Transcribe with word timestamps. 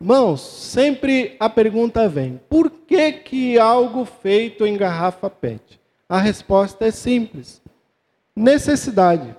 Irmãos, 0.00 0.40
sempre 0.40 1.36
a 1.38 1.50
pergunta 1.50 2.08
vem: 2.08 2.40
por 2.48 2.70
que, 2.70 3.12
que 3.12 3.58
algo 3.58 4.06
feito 4.06 4.64
em 4.64 4.74
garrafa 4.74 5.28
PET? 5.28 5.78
A 6.08 6.18
resposta 6.18 6.86
é 6.86 6.90
simples: 6.90 7.60
necessidade. 8.34 9.36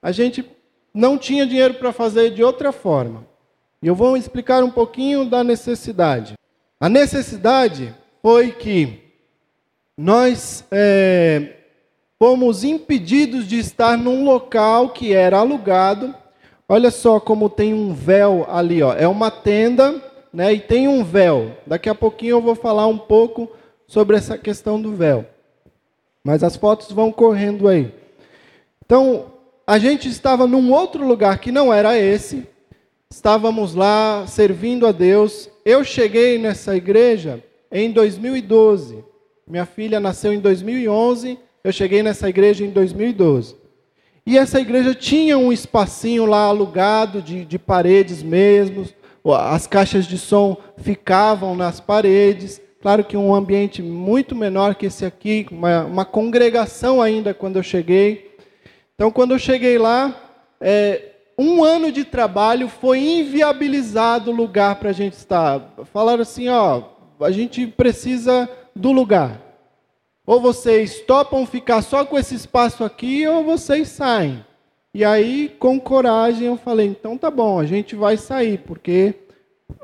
A 0.00 0.12
gente 0.12 0.48
não 0.94 1.18
tinha 1.18 1.46
dinheiro 1.46 1.74
para 1.74 1.92
fazer 1.92 2.30
de 2.30 2.42
outra 2.42 2.72
forma. 2.72 3.26
E 3.82 3.86
eu 3.86 3.94
vou 3.94 4.16
explicar 4.16 4.64
um 4.64 4.70
pouquinho 4.70 5.26
da 5.26 5.44
necessidade. 5.44 6.34
A 6.80 6.88
necessidade 6.88 7.94
foi 8.22 8.52
que 8.52 8.98
nós 9.94 10.64
é, 10.70 11.56
fomos 12.18 12.64
impedidos 12.64 13.46
de 13.46 13.58
estar 13.58 13.98
num 13.98 14.24
local 14.24 14.88
que 14.88 15.12
era 15.12 15.38
alugado 15.38 16.14
Olha 16.72 16.92
só 16.92 17.18
como 17.18 17.50
tem 17.50 17.74
um 17.74 17.92
véu 17.92 18.46
ali, 18.48 18.80
ó. 18.80 18.92
É 18.92 19.08
uma 19.08 19.28
tenda, 19.28 20.00
né? 20.32 20.52
E 20.52 20.60
tem 20.60 20.86
um 20.86 21.02
véu. 21.02 21.50
Daqui 21.66 21.88
a 21.88 21.94
pouquinho 21.96 22.36
eu 22.36 22.40
vou 22.40 22.54
falar 22.54 22.86
um 22.86 22.96
pouco 22.96 23.50
sobre 23.88 24.16
essa 24.16 24.38
questão 24.38 24.80
do 24.80 24.94
véu. 24.94 25.26
Mas 26.22 26.44
as 26.44 26.54
fotos 26.54 26.92
vão 26.92 27.10
correndo 27.10 27.66
aí. 27.66 27.92
Então, 28.86 29.32
a 29.66 29.80
gente 29.80 30.08
estava 30.08 30.46
num 30.46 30.72
outro 30.72 31.04
lugar 31.04 31.40
que 31.40 31.50
não 31.50 31.74
era 31.74 31.98
esse. 31.98 32.46
Estávamos 33.10 33.74
lá 33.74 34.24
servindo 34.28 34.86
a 34.86 34.92
Deus. 34.92 35.50
Eu 35.64 35.82
cheguei 35.82 36.38
nessa 36.38 36.76
igreja 36.76 37.42
em 37.72 37.90
2012. 37.90 39.04
Minha 39.44 39.66
filha 39.66 39.98
nasceu 39.98 40.32
em 40.32 40.38
2011. 40.38 41.36
Eu 41.64 41.72
cheguei 41.72 42.00
nessa 42.00 42.28
igreja 42.28 42.64
em 42.64 42.70
2012. 42.70 43.59
E 44.26 44.36
essa 44.36 44.60
igreja 44.60 44.94
tinha 44.94 45.38
um 45.38 45.52
espacinho 45.52 46.26
lá 46.26 46.44
alugado 46.44 47.22
de, 47.22 47.44
de 47.44 47.58
paredes 47.58 48.22
mesmo, 48.22 48.86
as 49.38 49.66
caixas 49.66 50.06
de 50.06 50.18
som 50.18 50.56
ficavam 50.78 51.54
nas 51.54 51.80
paredes. 51.80 52.60
Claro 52.80 53.04
que 53.04 53.16
um 53.16 53.34
ambiente 53.34 53.82
muito 53.82 54.34
menor 54.34 54.74
que 54.74 54.86
esse 54.86 55.04
aqui, 55.04 55.46
uma, 55.50 55.84
uma 55.84 56.04
congregação 56.04 57.02
ainda 57.02 57.34
quando 57.34 57.56
eu 57.56 57.62
cheguei. 57.62 58.36
Então, 58.94 59.10
quando 59.10 59.32
eu 59.32 59.38
cheguei 59.38 59.78
lá, 59.78 60.14
é, 60.60 61.10
um 61.38 61.64
ano 61.64 61.90
de 61.90 62.04
trabalho 62.04 62.68
foi 62.68 62.98
inviabilizado 62.98 64.30
o 64.30 64.34
lugar 64.34 64.76
para 64.76 64.90
a 64.90 64.92
gente 64.92 65.14
estar. 65.14 65.74
Falaram 65.92 66.22
assim: 66.22 66.48
ó, 66.48 66.82
a 67.20 67.30
gente 67.30 67.66
precisa 67.66 68.48
do 68.74 68.92
lugar. 68.92 69.49
Ou 70.26 70.40
vocês 70.40 71.00
topam 71.00 71.46
ficar 71.46 71.82
só 71.82 72.04
com 72.04 72.18
esse 72.18 72.34
espaço 72.34 72.84
aqui, 72.84 73.26
ou 73.26 73.44
vocês 73.44 73.88
saem. 73.88 74.44
E 74.92 75.04
aí, 75.04 75.54
com 75.58 75.80
coragem, 75.80 76.46
eu 76.46 76.56
falei: 76.56 76.86
então 76.86 77.16
tá 77.16 77.30
bom, 77.30 77.58
a 77.58 77.64
gente 77.64 77.94
vai 77.94 78.16
sair, 78.16 78.58
porque 78.58 79.14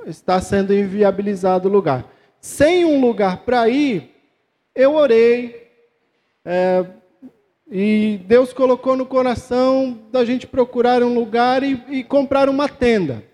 está 0.06 0.40
sendo 0.40 0.74
inviabilizado 0.74 1.68
o 1.68 1.72
lugar. 1.72 2.04
Sem 2.40 2.84
um 2.84 3.00
lugar 3.00 3.38
para 3.38 3.68
ir, 3.68 4.10
eu 4.74 4.94
orei, 4.94 5.70
é, 6.44 6.84
e 7.68 8.20
Deus 8.24 8.52
colocou 8.52 8.96
no 8.96 9.04
coração 9.04 9.98
da 10.12 10.24
gente 10.24 10.46
procurar 10.46 11.02
um 11.02 11.14
lugar 11.14 11.64
e, 11.64 11.82
e 11.88 12.04
comprar 12.04 12.48
uma 12.48 12.68
tenda. 12.68 13.24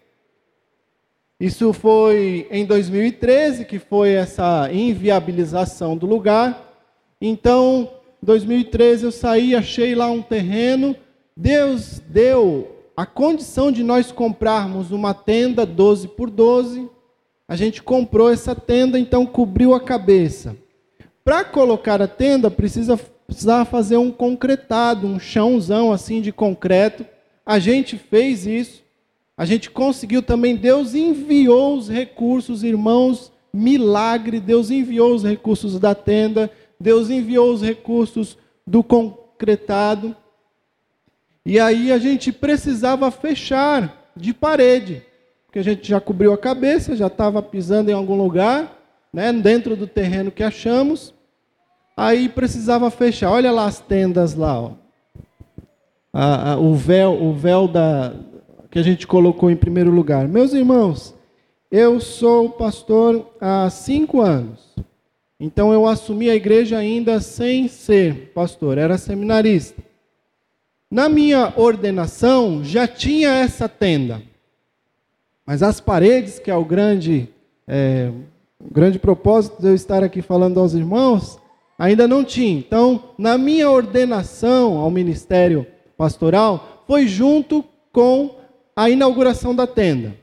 Isso 1.38 1.72
foi 1.72 2.46
em 2.50 2.64
2013, 2.64 3.64
que 3.64 3.78
foi 3.78 4.12
essa 4.12 4.70
inviabilização 4.72 5.96
do 5.96 6.06
lugar. 6.06 6.71
Então, 7.24 7.88
2013 8.20 9.04
eu 9.04 9.12
saí, 9.12 9.54
achei 9.54 9.94
lá 9.94 10.10
um 10.10 10.20
terreno. 10.20 10.96
Deus 11.36 12.02
deu 12.08 12.90
a 12.96 13.06
condição 13.06 13.70
de 13.70 13.84
nós 13.84 14.10
comprarmos 14.10 14.90
uma 14.90 15.14
tenda 15.14 15.64
12 15.64 16.08
por 16.08 16.28
12. 16.28 16.90
A 17.46 17.54
gente 17.54 17.80
comprou 17.80 18.28
essa 18.28 18.56
tenda, 18.56 18.98
então 18.98 19.24
cobriu 19.24 19.72
a 19.72 19.80
cabeça. 19.80 20.56
Para 21.24 21.44
colocar 21.44 22.02
a 22.02 22.08
tenda, 22.08 22.50
precisa 22.50 22.98
precisava 23.24 23.64
fazer 23.64 23.96
um 23.96 24.10
concretado, 24.10 25.06
um 25.06 25.20
chãozão 25.20 25.92
assim 25.92 26.20
de 26.20 26.32
concreto. 26.32 27.06
A 27.46 27.60
gente 27.60 27.96
fez 27.96 28.46
isso. 28.46 28.82
A 29.36 29.44
gente 29.44 29.70
conseguiu 29.70 30.22
também. 30.22 30.56
Deus 30.56 30.92
enviou 30.92 31.76
os 31.76 31.88
recursos, 31.88 32.64
irmãos, 32.64 33.30
milagre. 33.52 34.40
Deus 34.40 34.72
enviou 34.72 35.14
os 35.14 35.22
recursos 35.22 35.78
da 35.78 35.94
tenda. 35.94 36.50
Deus 36.82 37.08
enviou 37.10 37.52
os 37.52 37.62
recursos 37.62 38.36
do 38.66 38.82
concretado. 38.82 40.16
E 41.46 41.60
aí 41.60 41.92
a 41.92 41.98
gente 41.98 42.32
precisava 42.32 43.08
fechar 43.10 44.10
de 44.16 44.34
parede, 44.34 45.02
porque 45.46 45.60
a 45.60 45.64
gente 45.64 45.88
já 45.88 46.00
cobriu 46.00 46.32
a 46.32 46.38
cabeça, 46.38 46.96
já 46.96 47.06
estava 47.06 47.40
pisando 47.40 47.90
em 47.90 47.94
algum 47.94 48.16
lugar, 48.16 48.76
né, 49.12 49.32
dentro 49.32 49.76
do 49.76 49.86
terreno 49.86 50.32
que 50.32 50.42
achamos. 50.42 51.14
Aí 51.96 52.28
precisava 52.28 52.90
fechar. 52.90 53.30
Olha 53.30 53.52
lá 53.52 53.66
as 53.66 53.78
tendas 53.78 54.34
lá, 54.34 54.60
ó. 54.60 54.72
O 56.58 56.74
véu, 56.74 57.12
o 57.12 57.32
véu 57.32 57.68
da 57.68 58.12
que 58.70 58.78
a 58.78 58.82
gente 58.82 59.06
colocou 59.06 59.50
em 59.50 59.56
primeiro 59.56 59.90
lugar. 59.90 60.26
Meus 60.26 60.54
irmãos, 60.54 61.14
eu 61.70 62.00
sou 62.00 62.48
pastor 62.50 63.30
há 63.38 63.68
cinco 63.70 64.20
anos. 64.20 64.74
Então 65.44 65.72
eu 65.72 65.88
assumi 65.88 66.30
a 66.30 66.36
igreja 66.36 66.78
ainda 66.78 67.20
sem 67.20 67.66
ser 67.66 68.30
pastor, 68.32 68.78
era 68.78 68.96
seminarista. 68.96 69.82
Na 70.88 71.08
minha 71.08 71.52
ordenação 71.56 72.62
já 72.62 72.86
tinha 72.86 73.28
essa 73.28 73.68
tenda, 73.68 74.22
mas 75.44 75.60
as 75.60 75.80
paredes, 75.80 76.38
que 76.38 76.48
é 76.48 76.54
o 76.54 76.64
grande, 76.64 77.28
é, 77.66 78.12
o 78.60 78.72
grande 78.72 79.00
propósito 79.00 79.60
de 79.60 79.66
eu 79.66 79.74
estar 79.74 80.04
aqui 80.04 80.22
falando 80.22 80.60
aos 80.60 80.74
irmãos, 80.74 81.40
ainda 81.76 82.06
não 82.06 82.22
tinha. 82.22 82.56
Então, 82.56 83.02
na 83.18 83.36
minha 83.36 83.68
ordenação 83.68 84.78
ao 84.78 84.92
ministério 84.92 85.66
pastoral, 85.96 86.84
foi 86.86 87.08
junto 87.08 87.64
com 87.90 88.36
a 88.76 88.88
inauguração 88.88 89.52
da 89.52 89.66
tenda. 89.66 90.14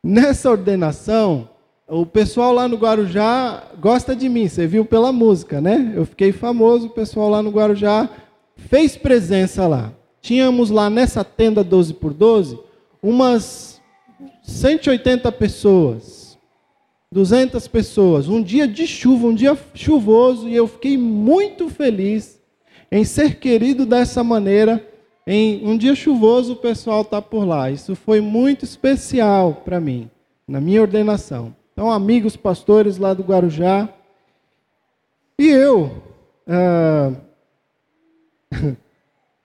Nessa 0.00 0.48
ordenação, 0.48 1.48
o 1.88 2.04
pessoal 2.04 2.52
lá 2.52 2.68
no 2.68 2.76
Guarujá 2.76 3.64
gosta 3.80 4.14
de 4.14 4.28
mim, 4.28 4.46
você 4.46 4.66
viu 4.66 4.84
pela 4.84 5.10
música, 5.10 5.58
né? 5.60 5.94
Eu 5.96 6.04
fiquei 6.04 6.32
famoso, 6.32 6.88
o 6.88 6.90
pessoal 6.90 7.30
lá 7.30 7.42
no 7.42 7.50
Guarujá 7.50 8.10
fez 8.56 8.94
presença 8.94 9.66
lá. 9.66 9.92
Tínhamos 10.20 10.68
lá 10.68 10.90
nessa 10.90 11.24
tenda 11.24 11.64
12 11.64 11.94
por 11.94 12.12
12 12.12 12.58
umas 13.02 13.80
180 14.42 15.32
pessoas, 15.32 16.38
200 17.10 17.66
pessoas. 17.68 18.28
Um 18.28 18.42
dia 18.42 18.68
de 18.68 18.86
chuva, 18.86 19.28
um 19.28 19.34
dia 19.34 19.56
chuvoso, 19.72 20.46
e 20.46 20.54
eu 20.54 20.66
fiquei 20.66 20.98
muito 20.98 21.70
feliz 21.70 22.38
em 22.92 23.04
ser 23.04 23.36
querido 23.36 23.86
dessa 23.86 24.22
maneira. 24.22 24.86
Em 25.26 25.66
um 25.66 25.76
dia 25.76 25.94
chuvoso, 25.94 26.54
o 26.54 26.56
pessoal 26.56 27.02
está 27.02 27.22
por 27.22 27.46
lá. 27.46 27.70
Isso 27.70 27.94
foi 27.94 28.20
muito 28.20 28.64
especial 28.64 29.62
para 29.64 29.80
mim, 29.80 30.10
na 30.46 30.60
minha 30.60 30.82
ordenação. 30.82 31.54
Então, 31.78 31.92
amigos 31.92 32.36
pastores 32.36 32.98
lá 32.98 33.14
do 33.14 33.22
Guarujá. 33.22 33.88
E 35.38 35.46
eu 35.46 36.02
ah, 36.44 37.12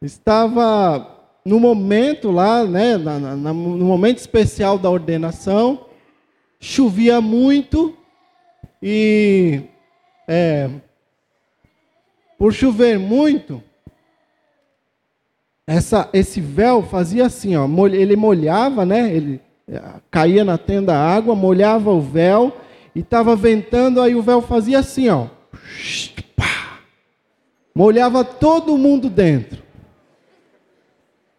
estava 0.01 1.15
no 1.45 1.59
momento 1.59 2.31
lá, 2.31 2.65
né, 2.65 2.97
na, 2.97 3.19
na, 3.19 3.53
no 3.53 3.85
momento 3.85 4.17
especial 4.17 4.79
da 4.79 4.89
ordenação, 4.89 5.85
chovia 6.59 7.21
muito 7.21 7.95
e 8.81 9.61
é, 10.27 10.71
por 12.35 12.51
chover 12.51 12.97
muito, 12.97 13.61
essa, 15.67 16.09
esse 16.11 16.41
véu 16.41 16.81
fazia 16.81 17.27
assim, 17.27 17.55
ó, 17.55 17.67
ele 17.89 18.15
molhava, 18.15 18.83
né? 18.87 19.15
Ele 19.15 19.39
caía 20.11 20.43
na 20.43 20.57
tenda 20.57 20.95
água, 20.95 21.35
molhava 21.35 21.91
o 21.91 22.01
véu 22.01 22.55
e 22.93 22.99
estava 22.99 23.35
ventando, 23.35 24.01
aí 24.01 24.15
o 24.15 24.21
véu 24.21 24.41
fazia 24.41 24.79
assim, 24.79 25.09
ó. 25.09 25.27
Molhava 27.73 28.23
todo 28.23 28.77
mundo 28.77 29.09
dentro. 29.09 29.63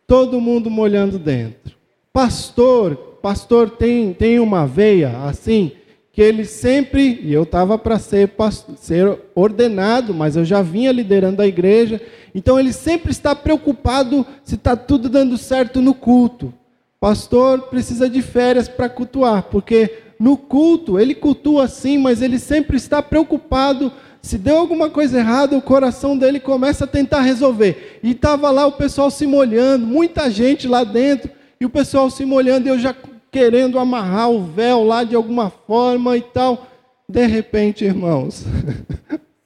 Todo 0.07 0.41
mundo 0.41 0.69
molhando 0.69 1.19
dentro. 1.19 1.77
Pastor, 2.13 2.97
pastor 3.23 3.71
tem, 3.71 4.13
tem 4.13 4.39
uma 4.39 4.67
veia 4.67 5.25
assim, 5.25 5.73
que 6.13 6.23
ele 6.23 6.45
sempre, 6.45 7.21
e 7.23 7.33
eu 7.33 7.45
estava 7.45 7.77
para 7.79 7.99
ser, 7.99 8.31
ser 8.77 9.19
ordenado, 9.35 10.15
mas 10.15 10.37
eu 10.37 10.45
já 10.45 10.63
vinha 10.63 10.93
liderando 10.93 11.43
a 11.43 11.47
igreja, 11.47 12.01
então 12.35 12.59
ele 12.59 12.73
sempre 12.73 13.11
está 13.11 13.35
preocupado 13.35 14.27
se 14.45 14.55
está 14.55 14.77
tudo 14.77 15.09
dando 15.09 15.37
certo 15.37 15.81
no 15.81 15.95
culto. 15.95 16.53
Pastor 17.05 17.65
precisa 17.69 18.09
de 18.09 18.23
férias 18.23 18.67
para 18.67 18.89
cultuar, 18.89 19.43
porque 19.51 19.93
no 20.19 20.39
culto 20.39 20.99
ele 20.99 21.15
cultua 21.15 21.69
sim, 21.69 21.99
mas 21.99 22.23
ele 22.23 22.39
sempre 22.39 22.79
está 22.79 23.03
preocupado. 23.03 23.93
Se 24.23 24.39
deu 24.39 24.57
alguma 24.57 24.89
coisa 24.89 25.19
errada, 25.19 25.55
o 25.55 25.61
coração 25.61 26.17
dele 26.17 26.41
começa 26.41 26.85
a 26.85 26.89
tentar 26.89 27.21
resolver. 27.21 28.01
E 28.03 28.13
estava 28.13 28.51
lá 28.51 28.65
o 28.67 28.73
pessoal 28.73 29.11
se 29.11 29.27
molhando, 29.27 29.87
muita 29.87 30.31
gente 30.31 30.67
lá 30.67 30.83
dentro, 30.83 31.31
e 31.61 31.67
o 31.67 31.69
pessoal 31.69 32.09
se 32.09 32.25
molhando, 32.25 32.69
e 32.69 32.71
eu 32.71 32.79
já 32.79 32.97
querendo 33.31 33.79
amarrar 33.79 34.31
o 34.31 34.43
véu 34.43 34.83
lá 34.83 35.05
de 35.05 35.15
alguma 35.15 35.51
forma 35.51 36.17
e 36.17 36.23
tal. 36.23 36.67
De 37.07 37.27
repente, 37.27 37.85
irmãos, 37.85 38.47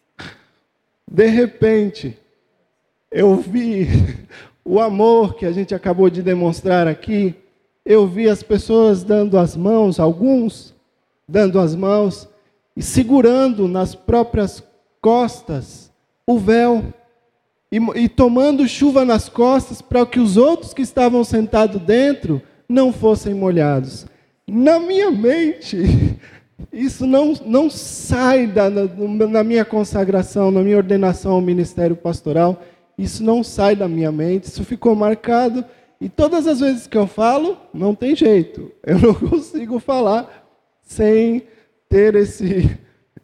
de 1.10 1.26
repente, 1.26 2.16
eu 3.10 3.34
vi 3.34 3.88
o 4.64 4.78
amor 4.78 5.34
que 5.34 5.44
a 5.44 5.50
gente 5.50 5.75
acabou 5.75 6.08
de 6.08 6.22
demonstrar 6.22 6.87
aqui. 6.87 7.34
Eu 7.88 8.06
vi 8.06 8.29
as 8.29 8.43
pessoas 8.43 9.02
dando 9.02 9.38
as 9.38 9.56
mãos, 9.56 9.99
alguns 9.99 10.75
dando 11.26 11.58
as 11.58 11.75
mãos 11.75 12.29
e 12.76 12.82
segurando 12.82 13.67
nas 13.67 13.94
próprias 13.94 14.62
costas 15.00 15.90
o 16.26 16.38
véu 16.38 16.85
e, 17.73 17.79
e 17.99 18.06
tomando 18.06 18.69
chuva 18.69 19.06
nas 19.06 19.31
costas 19.31 19.81
para 19.81 20.05
que 20.05 20.20
os 20.20 20.37
outros 20.37 20.75
que 20.75 20.82
estavam 20.82 21.25
sentados 21.25 21.81
dentro 21.81 22.43
não 22.69 22.93
fossem 22.93 23.32
molhados. 23.32 24.05
Na 24.46 24.79
minha 24.79 25.11
mente, 25.11 25.79
isso 26.70 27.06
não, 27.06 27.32
não 27.46 27.70
sai 27.70 28.46
da, 28.46 28.69
na, 28.69 28.84
na 29.26 29.43
minha 29.43 29.64
consagração, 29.64 30.50
na 30.50 30.61
minha 30.61 30.76
ordenação 30.76 31.32
ao 31.32 31.41
ministério 31.41 31.96
pastoral, 31.96 32.62
isso 32.99 33.25
não 33.25 33.43
sai 33.43 33.75
da 33.75 33.88
minha 33.88 34.12
mente, 34.12 34.44
isso 34.44 34.62
ficou 34.62 34.94
marcado. 34.94 35.64
E 36.00 36.09
todas 36.09 36.47
as 36.47 36.61
vezes 36.61 36.87
que 36.87 36.97
eu 36.97 37.06
falo, 37.06 37.56
não 37.75 37.95
tem 37.95 38.15
jeito. 38.15 38.71
Eu 38.85 38.99
não 38.99 39.15
consigo 39.29 39.79
falar 39.79 40.47
sem 40.83 41.43
ter 41.89 42.15
esse, 42.15 42.79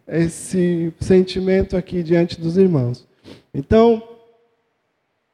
esse 0.07 0.93
sentimento 1.01 1.77
aqui 1.77 2.03
diante 2.03 2.41
dos 2.41 2.57
irmãos. 2.57 3.07
Então, 3.53 4.03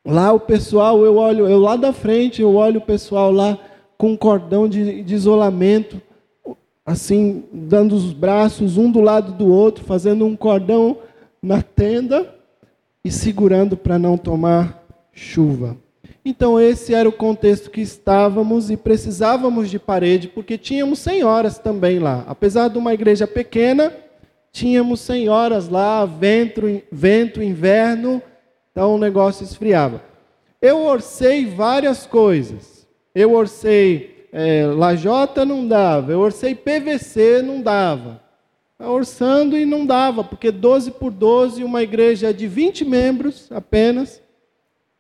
lá 0.05 0.33
o 0.33 0.41
pessoal, 0.41 1.05
eu 1.05 1.17
olho, 1.17 1.49
eu 1.49 1.59
lá 1.59 1.77
da 1.77 1.93
frente, 1.93 2.43
eu 2.43 2.55
olho 2.55 2.79
o 2.79 2.85
pessoal 2.85 3.33
lá 3.33 3.59
com 3.97 4.13
um 4.13 4.17
cordão 4.17 4.69
de, 4.69 5.03
de 5.03 5.15
isolamento, 5.15 6.01
assim, 6.85 7.45
dando 7.53 7.95
os 7.95 8.13
braços 8.13 8.77
um 8.77 8.91
do 8.91 9.01
lado 9.01 9.33
do 9.33 9.49
outro, 9.49 9.85
fazendo 9.85 10.27
um 10.27 10.37
cordão 10.37 10.99
na 11.43 11.63
tenda 11.63 12.35
e 13.05 13.11
segurando 13.11 13.77
para 13.77 13.99
não 13.99 14.19
tomar 14.19 14.85
chuva. 15.13 15.77
Então, 16.25 16.61
esse 16.61 16.93
era 16.93 17.09
o 17.09 17.13
contexto 17.13 17.71
que 17.71 17.81
estávamos 17.81 18.71
e 18.71 18.77
precisávamos 18.77 19.71
de 19.71 19.79
parede, 19.79 20.29
porque 20.29 20.59
tínhamos 20.59 20.99
senhoras 20.99 21.59
também 21.59 21.99
lá. 21.99 22.25
Apesar 22.29 22.69
de 22.69 22.77
uma 22.77 22.93
igreja 22.93 23.27
pequena, 23.27 23.93
tínhamos 24.53 25.01
senhoras 25.01 25.69
lá, 25.69 26.05
vento, 26.05 26.83
vento 26.93 27.43
inverno, 27.43 28.23
então 28.71 28.95
o 28.95 28.99
negócio 28.99 29.45
esfriava. 29.45 30.03
Eu 30.61 30.83
orcei 30.85 31.47
várias 31.47 32.07
coisas. 32.07 32.87
Eu 33.15 33.33
orcei 33.33 34.29
é, 34.31 34.67
lajota, 34.67 35.45
não 35.45 35.67
dava. 35.67 36.13
Eu 36.13 36.21
orcei 36.21 36.55
PVC, 36.55 37.41
não 37.43 37.63
dava. 37.63 38.23
Orçando 38.79 39.57
e 39.57 39.65
não 39.67 39.85
dava, 39.85 40.25
porque 40.25 40.51
12 40.51 40.93
por 40.93 41.11
12, 41.11 41.65
uma 41.65 41.83
igreja 41.83 42.33
de 42.33 42.47
20 42.47 42.85
membros 42.85 43.51
apenas. 43.51 44.23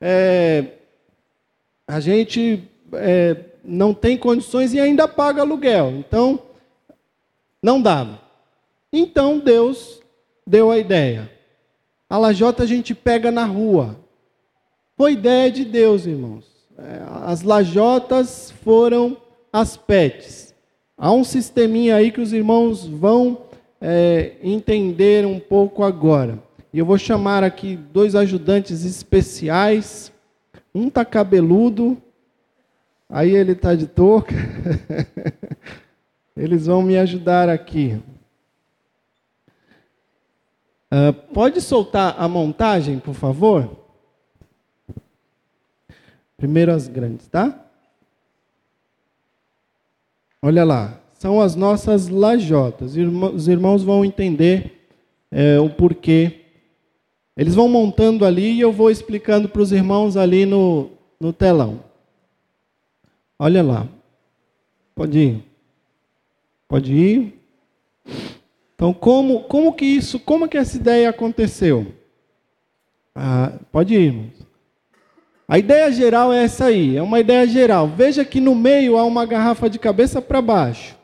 É, 0.00 0.64
a 1.90 1.98
gente 1.98 2.62
é, 2.92 3.36
não 3.64 3.92
tem 3.92 4.16
condições 4.16 4.72
e 4.72 4.78
ainda 4.78 5.08
paga 5.08 5.42
aluguel. 5.42 5.90
Então, 5.90 6.38
não 7.60 7.82
dava. 7.82 8.20
Então 8.92 9.40
Deus 9.40 10.00
deu 10.46 10.70
a 10.70 10.78
ideia. 10.78 11.30
A 12.08 12.16
lajota 12.16 12.62
a 12.62 12.66
gente 12.66 12.94
pega 12.94 13.30
na 13.32 13.44
rua. 13.44 13.96
Foi 14.96 15.12
ideia 15.14 15.50
de 15.50 15.64
Deus, 15.64 16.06
irmãos. 16.06 16.44
É, 16.78 17.02
as 17.24 17.42
lajotas 17.42 18.52
foram 18.64 19.16
as 19.52 19.76
pets. 19.76 20.54
Há 20.96 21.10
um 21.10 21.24
sisteminha 21.24 21.96
aí 21.96 22.12
que 22.12 22.20
os 22.20 22.32
irmãos 22.32 22.86
vão 22.86 23.46
é, 23.80 24.34
entender 24.42 25.26
um 25.26 25.40
pouco 25.40 25.82
agora. 25.82 26.38
E 26.72 26.78
eu 26.78 26.86
vou 26.86 26.98
chamar 26.98 27.42
aqui 27.42 27.74
dois 27.76 28.14
ajudantes 28.14 28.84
especiais. 28.84 30.09
Um 30.74 30.88
tá 30.88 31.04
cabeludo, 31.04 32.00
aí 33.08 33.34
ele 33.34 33.54
tá 33.54 33.74
de 33.74 33.86
touca. 33.86 34.34
Eles 36.36 36.66
vão 36.66 36.80
me 36.80 36.96
ajudar 36.96 37.48
aqui. 37.48 38.00
Uh, 40.90 41.12
pode 41.34 41.60
soltar 41.60 42.14
a 42.18 42.26
montagem, 42.26 42.98
por 42.98 43.14
favor? 43.14 43.76
Primeiro 46.36 46.72
as 46.72 46.88
grandes, 46.88 47.28
tá? 47.28 47.70
Olha 50.40 50.64
lá, 50.64 50.98
são 51.12 51.38
as 51.38 51.54
nossas 51.54 52.08
lajotas. 52.08 52.94
Os 52.96 53.46
irmãos 53.46 53.82
vão 53.82 54.02
entender 54.02 54.88
é, 55.30 55.60
o 55.60 55.68
porquê. 55.68 56.46
Eles 57.36 57.54
vão 57.54 57.68
montando 57.68 58.24
ali 58.24 58.52
e 58.52 58.60
eu 58.60 58.72
vou 58.72 58.90
explicando 58.90 59.48
para 59.48 59.62
os 59.62 59.72
irmãos 59.72 60.16
ali 60.16 60.44
no, 60.44 60.90
no 61.18 61.32
telão. 61.32 61.82
Olha 63.38 63.62
lá. 63.62 63.88
Pode 64.94 65.18
ir. 65.18 65.44
Pode 66.68 66.92
ir. 66.92 67.40
Então, 68.74 68.92
como, 68.92 69.44
como 69.44 69.72
que 69.72 69.84
isso, 69.84 70.18
como 70.18 70.48
que 70.48 70.56
essa 70.56 70.76
ideia 70.76 71.10
aconteceu? 71.10 71.86
Ah, 73.14 73.52
pode 73.70 73.94
ir. 73.94 74.32
A 75.46 75.58
ideia 75.58 75.90
geral 75.90 76.32
é 76.32 76.44
essa 76.44 76.66
aí, 76.66 76.96
é 76.96 77.02
uma 77.02 77.18
ideia 77.18 77.46
geral. 77.46 77.88
Veja 77.88 78.24
que 78.24 78.40
no 78.40 78.54
meio 78.54 78.96
há 78.96 79.04
uma 79.04 79.26
garrafa 79.26 79.68
de 79.68 79.78
cabeça 79.78 80.22
para 80.22 80.40
baixo. 80.40 80.96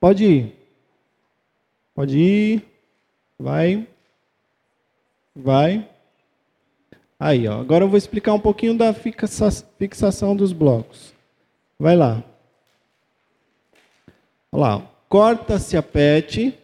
Pode 0.00 0.24
ir. 0.24 0.56
Pode 1.94 2.18
ir. 2.18 2.64
Vai. 3.38 3.86
Vai. 5.38 5.88
Aí, 7.18 7.48
ó. 7.48 7.60
Agora 7.60 7.84
eu 7.84 7.88
vou 7.88 7.96
explicar 7.96 8.34
um 8.34 8.40
pouquinho 8.40 8.76
da 8.76 8.92
fixação 8.92 10.36
dos 10.36 10.52
blocos. 10.52 11.14
Vai 11.78 11.96
lá. 11.96 12.22
Olha 14.52 14.60
lá 14.60 14.98
corta-se 15.08 15.76
a 15.76 15.82
pet, 15.82 16.54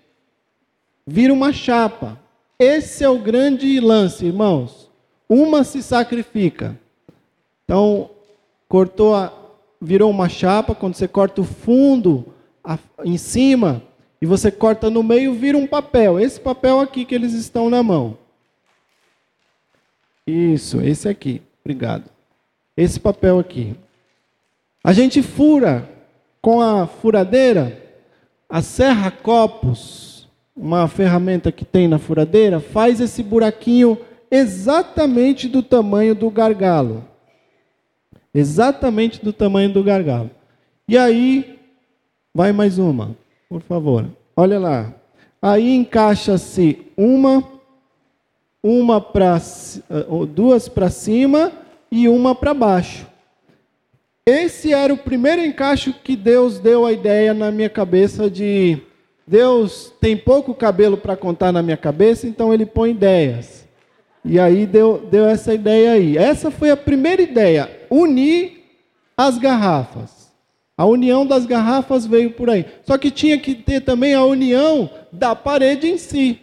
vira 1.06 1.32
uma 1.32 1.52
chapa. 1.52 2.18
Esse 2.58 3.02
é 3.02 3.08
o 3.08 3.18
grande 3.18 3.80
lance, 3.80 4.26
irmãos. 4.26 4.90
Uma 5.28 5.64
se 5.64 5.82
sacrifica. 5.82 6.78
Então, 7.64 8.10
cortou 8.68 9.14
a, 9.14 9.32
virou 9.80 10.10
uma 10.10 10.28
chapa, 10.28 10.74
quando 10.74 10.94
você 10.94 11.08
corta 11.08 11.40
o 11.40 11.44
fundo 11.44 12.26
a, 12.62 12.78
em 13.04 13.16
cima 13.16 13.82
e 14.20 14.26
você 14.26 14.50
corta 14.50 14.90
no 14.90 15.02
meio, 15.02 15.34
vira 15.34 15.56
um 15.56 15.66
papel. 15.66 16.20
Esse 16.20 16.38
papel 16.38 16.81
aqui 16.81 17.04
que 17.04 17.14
eles 17.14 17.32
estão 17.32 17.70
na 17.70 17.82
mão. 17.82 18.19
Isso, 20.26 20.81
esse 20.81 21.08
aqui. 21.08 21.43
Obrigado. 21.64 22.04
Esse 22.76 22.98
papel 22.98 23.38
aqui. 23.38 23.74
A 24.82 24.93
gente 24.93 25.22
fura 25.22 25.88
com 26.40 26.60
a 26.60 26.86
furadeira 26.86 27.84
a 28.48 28.62
serra 28.62 29.10
copos, 29.10 30.28
uma 30.54 30.86
ferramenta 30.86 31.50
que 31.50 31.64
tem 31.64 31.88
na 31.88 31.98
furadeira, 31.98 32.60
faz 32.60 33.00
esse 33.00 33.22
buraquinho 33.22 33.98
exatamente 34.31 35.48
do 35.48 35.62
tamanho 35.62 36.14
do 36.14 36.31
gargalo. 36.31 37.04
Exatamente 38.32 39.24
do 39.24 39.32
tamanho 39.32 39.72
do 39.72 39.82
gargalo. 39.82 40.31
E 40.86 40.96
aí, 40.96 41.58
vai 42.32 42.52
mais 42.52 42.78
uma, 42.78 43.16
por 43.48 43.60
favor. 43.62 44.06
Olha 44.36 44.58
lá. 44.58 44.94
Aí 45.40 45.74
encaixa-se 45.74 46.86
uma, 46.96 47.43
uma 48.66 48.98
para 48.98 49.38
duas 50.34 50.70
para 50.70 50.88
cima 50.88 51.52
e 51.92 52.08
uma 52.08 52.34
para 52.34 52.54
baixo. 52.54 53.06
Esse 54.24 54.72
era 54.72 54.94
o 54.94 54.96
primeiro 54.96 55.44
encaixe 55.44 55.92
que 55.92 56.16
Deus 56.16 56.58
deu 56.58 56.86
a 56.86 56.92
ideia 56.92 57.34
na 57.34 57.50
minha 57.50 57.68
cabeça 57.68 58.30
de 58.30 58.80
Deus 59.26 59.92
tem 60.00 60.16
pouco 60.16 60.54
cabelo 60.54 60.96
para 60.96 61.14
contar 61.14 61.52
na 61.52 61.62
minha 61.62 61.76
cabeça, 61.76 62.26
então 62.26 62.52
ele 62.54 62.64
põe 62.64 62.92
ideias. 62.92 63.66
E 64.24 64.40
aí 64.40 64.64
deu, 64.64 65.06
deu 65.10 65.26
essa 65.26 65.52
ideia 65.52 65.92
aí. 65.92 66.16
Essa 66.16 66.50
foi 66.50 66.70
a 66.70 66.76
primeira 66.76 67.20
ideia, 67.20 67.70
unir 67.90 68.64
as 69.14 69.36
garrafas. 69.36 70.32
A 70.76 70.86
união 70.86 71.26
das 71.26 71.44
garrafas 71.44 72.06
veio 72.06 72.30
por 72.30 72.48
aí. 72.48 72.64
Só 72.82 72.96
que 72.96 73.10
tinha 73.10 73.38
que 73.38 73.54
ter 73.54 73.82
também 73.82 74.14
a 74.14 74.24
união 74.24 74.88
da 75.12 75.34
parede 75.36 75.86
em 75.86 75.98
si. 75.98 76.40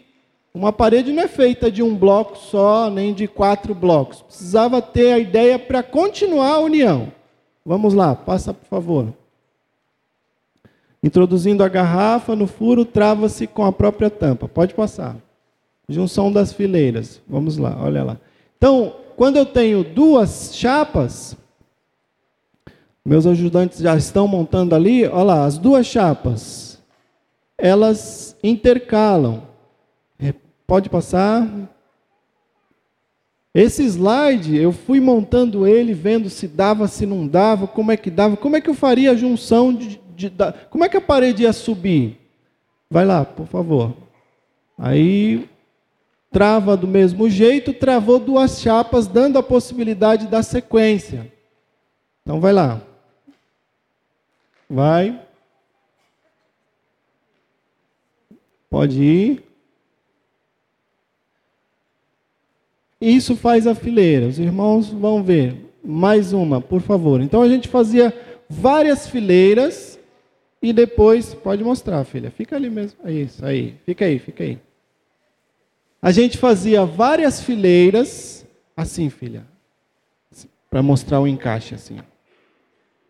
Uma 0.54 0.74
parede 0.74 1.14
não 1.14 1.24
é 1.24 1.28
feita 1.28 1.72
de 1.72 1.82
um 1.82 1.96
bloco 1.96 2.38
só, 2.38 2.90
nem 2.90 3.14
de 3.14 3.28
quatro 3.28 3.74
blocos. 3.74 4.22
Precisava 4.22 4.82
ter 4.82 5.14
a 5.14 5.20
ideia 5.20 5.58
para 5.58 5.82
continuar 5.82 6.56
a 6.56 6.60
união. 6.60 7.12
Vamos 7.66 7.94
lá, 7.94 8.16
passa 8.16 8.54
por 8.54 8.68
favor. 8.68 9.14
Introduzindo 11.02 11.64
a 11.64 11.70
garrafa 11.70 12.36
no 12.36 12.48
furo, 12.48 12.84
trava-se 12.84 13.48
com 13.48 13.64
a 13.64 13.72
própria 13.72 14.10
tampa. 14.10 14.48
Pode 14.48 14.74
passar. 14.74 15.16
Junção 15.88 16.32
das 16.32 16.54
fileiras. 16.54 17.22
Vamos 17.28 17.58
lá, 17.58 17.78
olha 17.82 18.04
lá. 18.04 18.18
Então, 18.58 18.96
quando 19.16 19.38
eu 19.38 19.46
tenho 19.46 19.84
duas 19.84 20.52
chapas, 20.54 21.36
Meus 23.04 23.26
ajudantes 23.26 23.80
já 23.80 23.96
estão 23.98 24.28
montando 24.28 24.76
ali, 24.76 25.08
olha 25.08 25.24
lá, 25.24 25.46
as 25.46 25.58
duas 25.58 25.88
chapas, 25.88 26.78
elas 27.58 28.38
intercalam. 28.44 29.42
Pode 30.72 30.90
passar. 30.90 31.50
Esse 33.54 33.84
slide, 33.84 34.56
eu 34.56 34.72
fui 34.72 35.02
montando 35.02 35.68
ele, 35.68 35.94
vendo 35.94 36.30
se 36.30 36.48
dava, 36.48 36.88
se 36.88 37.06
não 37.06 37.28
dava, 37.28 37.68
como 37.68 37.92
é 37.92 37.98
que 37.98 38.10
dava, 38.10 38.38
como 38.38 38.56
é 38.56 38.62
que 38.62 38.70
eu 38.70 38.74
faria 38.74 39.12
a 39.12 39.16
junção 39.16 39.74
de, 39.74 40.00
de, 40.16 40.30
de 40.30 40.54
como 40.70 40.86
é 40.86 40.88
que 40.88 40.96
a 40.96 41.02
parede 41.02 41.44
ia 41.44 41.52
subir. 41.52 42.18
Vai 42.90 43.04
lá, 43.06 43.26
por 43.26 43.48
favor. 43.48 43.94
Aí 44.78 45.50
trava 46.32 46.78
do 46.78 46.88
mesmo 46.88 47.30
jeito, 47.30 47.74
travou 47.74 48.18
duas 48.18 48.62
chapas, 48.62 49.08
dando 49.08 49.38
a 49.38 49.44
possibilidade 49.44 50.28
da 50.28 50.42
sequência. 50.42 51.30
Então 52.22 52.40
vai 52.40 52.54
lá. 52.54 52.82
Vai. 54.70 55.22
Pode 58.70 59.04
ir. 59.04 59.51
Isso 63.02 63.36
faz 63.36 63.66
a 63.66 63.74
fileira. 63.74 64.28
Os 64.28 64.38
irmãos 64.38 64.90
vão 64.90 65.24
ver. 65.24 65.56
Mais 65.84 66.32
uma, 66.32 66.62
por 66.62 66.82
favor. 66.82 67.20
Então 67.20 67.42
a 67.42 67.50
gente 67.50 67.68
fazia 67.68 68.14
várias 68.48 69.08
fileiras 69.08 70.00
e 70.62 70.72
depois 70.72 71.34
pode 71.34 71.64
mostrar, 71.64 72.04
filha. 72.04 72.30
Fica 72.30 72.56
ali 72.56 72.70
mesmo. 72.70 73.00
É 73.04 73.12
isso 73.12 73.44
aí. 73.44 73.76
Fica 73.84 74.06
aí, 74.06 74.20
fica 74.20 74.44
aí. 74.44 74.60
A 76.00 76.12
gente 76.12 76.38
fazia 76.38 76.86
várias 76.86 77.42
fileiras 77.42 78.46
assim, 78.78 79.10
filha. 79.10 79.46
Para 80.70 80.84
mostrar 80.84 81.20
o 81.20 81.28
encaixe 81.28 81.74
assim. 81.74 81.98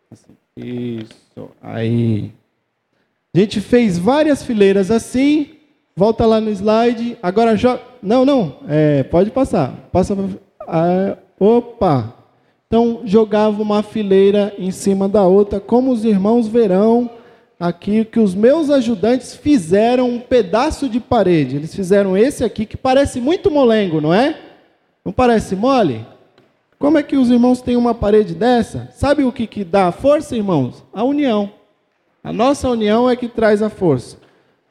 assim. 0.10 0.31
Isso, 0.55 1.50
aí. 1.62 2.31
A 3.33 3.39
gente 3.39 3.62
fez 3.62 3.98
várias 3.98 4.43
fileiras 4.43 4.89
assim. 4.89 5.57
Volta 5.95 6.25
lá 6.25 6.39
no 6.39 6.50
slide. 6.50 7.17
Agora 7.21 7.55
joga. 7.55 7.81
Não, 8.01 8.25
não. 8.25 8.55
É, 8.67 9.03
pode 9.03 9.31
passar. 9.31 9.74
Passa. 9.91 10.15
Ah, 10.62 11.17
opa. 11.39 12.13
Então 12.67 13.01
jogava 13.03 13.62
uma 13.62 13.83
fileira 13.83 14.53
em 14.57 14.71
cima 14.71 15.10
da 15.10 15.24
outra, 15.24 15.60
como 15.60 15.91
os 15.91 16.05
irmãos 16.05 16.48
verão 16.48 17.10
aqui 17.60 18.03
que 18.05 18.19
os 18.19 18.33
meus 18.33 18.69
ajudantes 18.69 19.36
fizeram 19.36 20.10
um 20.10 20.19
pedaço 20.19 20.89
de 20.89 21.00
parede. 21.00 21.57
Eles 21.57 21.75
fizeram 21.75 22.17
esse 22.17 22.43
aqui 22.43 22.65
que 22.65 22.77
parece 22.77 23.21
muito 23.21 23.51
molengo, 23.51 24.01
não 24.01 24.13
é? 24.13 24.36
Não 25.03 25.12
parece 25.12 25.55
mole? 25.55 26.05
Como 26.79 26.98
é 26.98 27.03
que 27.03 27.15
os 27.15 27.29
irmãos 27.29 27.62
têm 27.62 27.75
uma 27.75 27.93
parede 27.93 28.33
dessa? 28.33 28.89
Sabe 28.93 29.24
o 29.24 29.31
que, 29.31 29.45
que 29.45 29.63
dá 29.63 29.88
a 29.88 29.91
força, 29.91 30.36
irmãos? 30.36 30.83
A 30.91 31.03
união. 31.03 31.51
A 32.24 32.33
nossa 32.33 32.67
união 32.69 33.07
é 33.07 33.15
que 33.15 33.27
traz 33.27 33.62
a 33.62 33.69
força. 33.69 34.17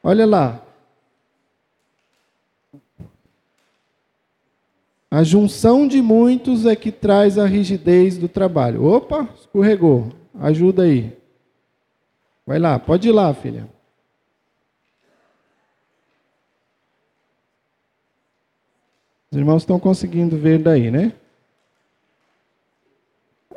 Olha 0.03 0.25
lá. 0.25 0.60
A 5.13 5.23
junção 5.25 5.85
de 5.89 6.01
muitos 6.01 6.65
é 6.65 6.73
que 6.73 6.89
traz 6.89 7.37
a 7.37 7.45
rigidez 7.45 8.17
do 8.17 8.29
trabalho. 8.29 8.85
Opa, 8.85 9.27
escorregou. 9.37 10.07
Ajuda 10.39 10.83
aí. 10.83 11.11
Vai 12.47 12.57
lá, 12.57 12.79
pode 12.79 13.09
ir 13.09 13.11
lá, 13.11 13.33
filha. 13.33 13.67
Os 19.29 19.37
irmãos 19.37 19.63
estão 19.63 19.77
conseguindo 19.77 20.37
ver 20.37 20.59
daí, 20.59 20.89
né? 20.89 21.11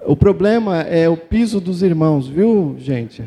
O 0.04 0.16
problema 0.16 0.82
é 0.82 1.08
o 1.08 1.16
piso 1.16 1.60
dos 1.60 1.82
irmãos, 1.82 2.26
viu, 2.26 2.74
gente? 2.78 3.24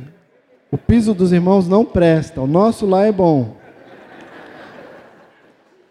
O 0.69 0.77
piso 0.77 1.13
dos 1.13 1.31
irmãos 1.31 1.65
não 1.65 1.85
presta. 1.85 2.41
O 2.41 2.47
nosso 2.47 2.85
lá 2.85 3.05
é 3.05 3.11
bom. 3.11 3.55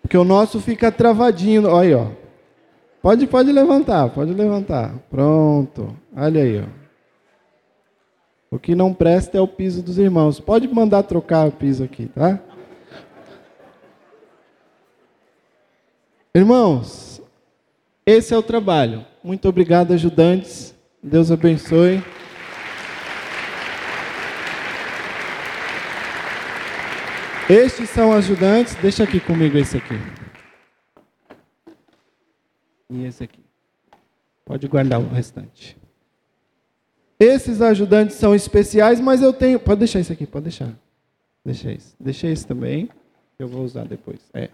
Porque 0.03 0.19
o 0.19 0.25
nosso 0.25 0.61
fica 0.61 0.93
travadinho. 0.93 1.67
Olha 1.67 1.81
aí, 1.81 1.95
ó. 1.95 2.26
Pode, 3.07 3.25
pode 3.29 3.53
levantar, 3.53 4.09
pode 4.09 4.35
levantar. 4.35 4.93
Pronto. 5.09 5.97
Olha 6.13 6.43
aí, 6.43 6.61
ó. 6.61 6.65
O 8.51 8.59
que 8.59 8.75
não 8.75 8.93
presta 8.93 9.39
é 9.39 9.41
o 9.41 9.47
piso 9.47 9.81
dos 9.81 9.97
irmãos. 9.97 10.41
Pode 10.41 10.67
mandar 10.67 11.05
trocar 11.05 11.47
o 11.47 11.53
piso 11.53 11.85
aqui, 11.85 12.07
tá? 12.07 12.41
Irmãos, 16.35 17.23
esse 18.05 18.35
é 18.35 18.37
o 18.37 18.43
trabalho. 18.43 19.07
Muito 19.23 19.49
obrigado, 19.49 19.93
ajudantes. 19.93 20.75
Deus 21.01 21.31
abençoe. 21.31 22.03
Estes 27.49 27.89
são 27.91 28.13
ajudantes. 28.13 28.75
Deixa 28.75 29.05
aqui 29.05 29.21
comigo 29.21 29.57
esse 29.57 29.77
aqui. 29.77 30.26
E 32.91 33.05
esse 33.05 33.25
aqui. 33.25 33.41
Pode 34.45 34.67
guardar 34.69 35.01
o 35.01 35.09
restante. 35.09 35.77
Esses 37.19 37.61
ajudantes 37.61 38.17
são 38.17 38.35
especiais, 38.35 39.01
mas 39.01 39.23
eu 39.23 39.33
tenho. 39.33 39.59
Pode 39.59 39.81
deixar 39.81 40.01
isso 40.01 40.13
aqui, 40.13 40.27
pode 40.27 40.45
deixar. 40.45 40.73
Deixa 41.45 41.73
isso. 41.73 41.95
Deixa 41.99 42.29
isso 42.29 42.47
também. 42.47 42.89
Eu 43.39 43.49
vou 43.49 43.65
usar 43.65 43.85
depois. 43.85 44.21
É. 44.33 44.51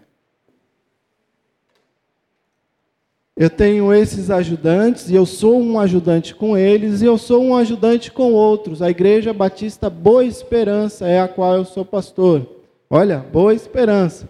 Eu 3.35 3.49
tenho 3.49 3.91
esses 3.91 4.29
ajudantes 4.29 5.09
e 5.09 5.15
eu 5.15 5.25
sou 5.25 5.59
um 5.59 5.79
ajudante 5.79 6.35
com 6.35 6.55
eles 6.55 7.01
e 7.01 7.05
eu 7.05 7.17
sou 7.17 7.43
um 7.43 7.55
ajudante 7.55 8.11
com 8.11 8.31
outros. 8.31 8.81
A 8.81 8.89
Igreja 8.89 9.33
Batista 9.33 9.89
Boa 9.89 10.23
Esperança 10.23 11.07
é 11.07 11.19
a 11.19 11.27
qual 11.27 11.55
eu 11.55 11.65
sou 11.65 11.83
pastor. 11.83 12.47
Olha, 12.89 13.17
Boa 13.19 13.53
Esperança. 13.53 14.29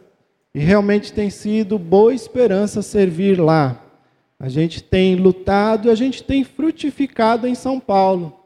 E 0.55 0.59
realmente 0.59 1.11
tem 1.11 1.29
sido 1.29 1.79
boa 1.79 2.13
esperança 2.13 2.81
servir 2.81 3.39
lá. 3.41 3.82
A 4.43 4.49
gente 4.49 4.83
tem 4.83 5.15
lutado 5.15 5.89
a 5.89 5.95
gente 5.95 6.21
tem 6.21 6.43
frutificado 6.43 7.47
em 7.47 7.55
São 7.55 7.79
Paulo. 7.79 8.37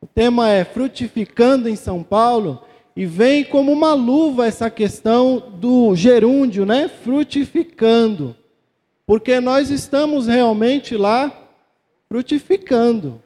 O 0.00 0.06
tema 0.06 0.50
é 0.50 0.64
frutificando 0.64 1.68
em 1.68 1.76
São 1.76 2.02
Paulo 2.02 2.62
e 2.96 3.06
vem 3.06 3.44
como 3.44 3.72
uma 3.72 3.94
luva 3.94 4.46
essa 4.46 4.68
questão 4.68 5.52
do 5.60 5.94
gerúndio, 5.94 6.66
né? 6.66 6.88
Frutificando 6.88 8.36
porque 9.06 9.40
nós 9.40 9.70
estamos 9.70 10.26
realmente 10.26 10.96
lá 10.96 11.32
frutificando. 12.08 13.22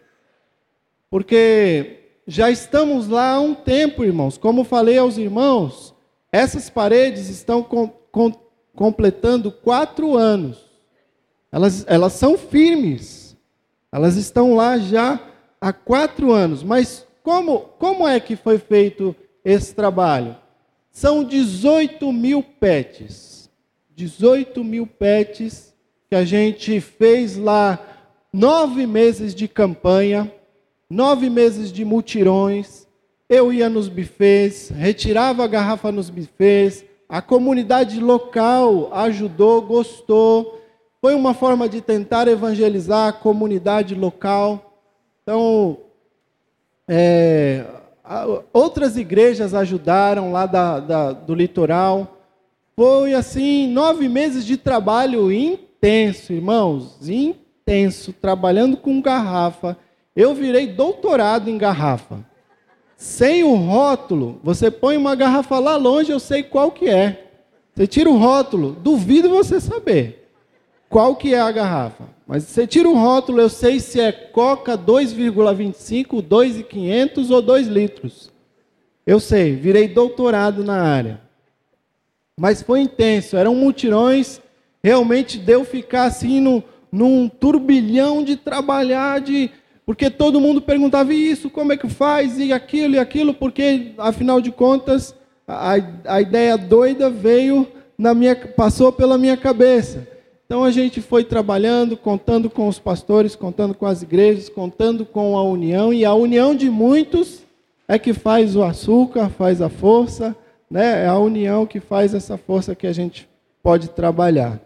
Porque 1.11 2.01
já 2.27 2.51
estamos 2.51 3.09
lá 3.09 3.35
há 3.35 3.41
um 3.41 3.55
tempo, 3.55 4.05
irmãos. 4.05 4.37
Como 4.37 4.65
falei 4.65 4.99
aos 4.99 5.17
irmãos, 5.17 5.95
essas 6.33 6.69
paredes 6.69 7.29
estão 7.29 7.63
com, 7.63 7.89
com, 8.11 8.33
completando 8.75 9.53
quatro 9.53 10.17
anos. 10.17 10.68
Elas, 11.51 11.85
elas 11.89 12.13
são 12.13 12.37
firmes. 12.37 13.37
Elas 13.93 14.17
estão 14.17 14.55
lá 14.55 14.79
já 14.79 15.21
há 15.61 15.73
quatro 15.73 16.33
anos. 16.33 16.63
Mas 16.63 17.07
como, 17.23 17.61
como 17.79 18.07
é 18.07 18.21
que 18.21 18.37
foi 18.37 18.59
feito 18.59 19.15
esse 19.45 19.75
trabalho? 19.75 20.37
São 20.91 21.25
18 21.25 22.13
mil 22.13 22.43
pets. 22.43 23.51
18 23.95 24.63
mil 24.63 24.87
pets 24.87 25.75
que 26.09 26.15
a 26.15 26.25
gente 26.25 26.81
fez 26.81 27.37
lá 27.37 27.79
nove 28.33 28.87
meses 28.87 29.35
de 29.35 29.49
campanha, 29.49 30.33
nove 30.89 31.29
meses 31.29 31.73
de 31.73 31.85
mutirões. 31.85 32.87
Eu 33.29 33.53
ia 33.53 33.69
nos 33.69 33.89
bufês, 33.89 34.71
retirava 34.71 35.45
a 35.45 35.49
garrafa 35.49 35.93
nos 35.93 36.09
bufês, 36.09 36.85
a 37.09 37.21
comunidade 37.21 38.01
local 38.01 38.91
ajudou, 38.93 39.63
gostou. 39.63 40.58
Foi 41.01 41.15
uma 41.15 41.33
forma 41.33 41.69
de 41.69 41.81
tentar 41.81 42.27
evangelizar 42.27 43.09
a 43.09 43.13
comunidade 43.13 43.95
local. 43.95 44.83
Então, 45.23 45.79
é, 46.89 47.65
outras 48.53 48.97
igrejas 48.97 49.55
ajudaram 49.55 50.33
lá 50.33 50.45
da, 50.45 50.81
da, 50.81 51.13
do 51.13 51.35
litoral. 51.35 52.19
Foi 52.75 53.15
assim, 53.15 53.69
nove 53.69 54.09
meses 54.09 54.45
de 54.45 54.57
trabalho 54.57 55.31
intenso 55.31 56.33
irmãos, 56.33 57.09
intenso, 57.09 58.13
trabalhando 58.13 58.77
com 58.77 59.01
garrafa. 59.01 59.77
Eu 60.17 60.35
virei 60.35 60.67
doutorado 60.67 61.49
em 61.49 61.57
garrafa. 61.57 62.27
Sem 62.97 63.45
o 63.45 63.55
rótulo, 63.55 64.41
você 64.43 64.69
põe 64.69 64.97
uma 64.97 65.15
garrafa 65.15 65.61
lá 65.61 65.77
longe, 65.77 66.11
eu 66.11 66.19
sei 66.19 66.43
qual 66.43 66.73
que 66.73 66.89
é. 66.89 67.31
Você 67.73 67.87
tira 67.87 68.11
o 68.11 68.19
rótulo, 68.19 68.73
duvido 68.73 69.29
você 69.29 69.61
saber 69.61 70.18
qual 70.89 71.17
que 71.17 71.35
é 71.35 71.41
a 71.41 71.51
garrafa. 71.51 72.05
Mas 72.27 72.45
você 72.45 72.67
tira 72.67 72.89
o 72.89 72.95
rótulo, 72.95 73.41
eu 73.41 73.49
sei 73.49 73.81
se 73.81 74.01
é 74.01 74.13
Coca 74.13 74.77
2,25, 74.77 76.21
2,500 76.21 77.31
ou 77.31 77.43
2 77.43 77.67
litros. 77.67 78.31
Eu 79.07 79.19
sei, 79.19 79.55
virei 79.55 79.89
doutorado 79.89 80.63
na 80.63 80.83
área. 80.83 81.21
Mas 82.39 82.63
foi 82.63 82.81
intenso, 82.81 83.37
eram 83.37 83.55
mutirões 83.55 84.41
realmente 84.83 85.39
deu 85.39 85.65
ficar 85.65 86.05
assim 86.05 86.41
no, 86.41 86.63
num 86.91 87.29
turbilhão 87.29 88.23
de 88.23 88.37
trabalhar, 88.37 89.21
de 89.21 89.51
Porque 89.85 90.11
todo 90.11 90.41
mundo 90.41 90.61
perguntava 90.61 91.13
isso, 91.13 91.51
como 91.51 91.73
é 91.73 91.77
que 91.77 91.89
faz, 91.89 92.39
e 92.39 92.53
aquilo 92.53 92.95
e 92.95 92.99
aquilo, 92.99 93.35
porque 93.35 93.93
afinal 93.99 94.41
de 94.41 94.51
contas 94.51 95.15
a, 95.47 95.75
a 96.05 96.21
ideia 96.21 96.57
doida 96.59 97.09
veio 97.09 97.67
na 97.97 98.15
minha, 98.15 98.37
passou 98.37 98.93
pela 98.93 99.19
minha 99.19 99.37
cabeça. 99.37 100.07
Então 100.49 100.65
a 100.65 100.71
gente 100.71 101.03
foi 101.03 101.25
trabalhando, 101.25 101.95
contando 101.95 102.49
com 102.49 102.69
os 102.69 102.79
pastores, 102.79 103.37
contando 103.37 103.75
com 103.75 103.85
as 103.85 104.01
igrejas, 104.01 104.49
contando 104.49 105.05
com 105.05 105.37
a 105.37 105.43
união, 105.43 105.93
e 105.93 106.07
a 106.07 106.15
união 106.15 106.55
de 106.55 106.71
muitos 106.71 107.43
é 107.87 107.99
que 107.99 108.15
faz 108.15 108.57
o 108.57 108.63
açúcar, 108.63 109.29
faz 109.29 109.61
a 109.61 109.69
força, 109.69 110.35
né? 110.71 111.05
É 111.05 111.07
a 111.07 111.19
união 111.19 111.67
que 111.67 111.81
faz 111.81 112.15
essa 112.15 112.39
força 112.39 112.75
que 112.75 112.87
a 112.87 112.95
gente 112.95 113.29
pode 113.63 113.91
trabalhar. 113.91 114.59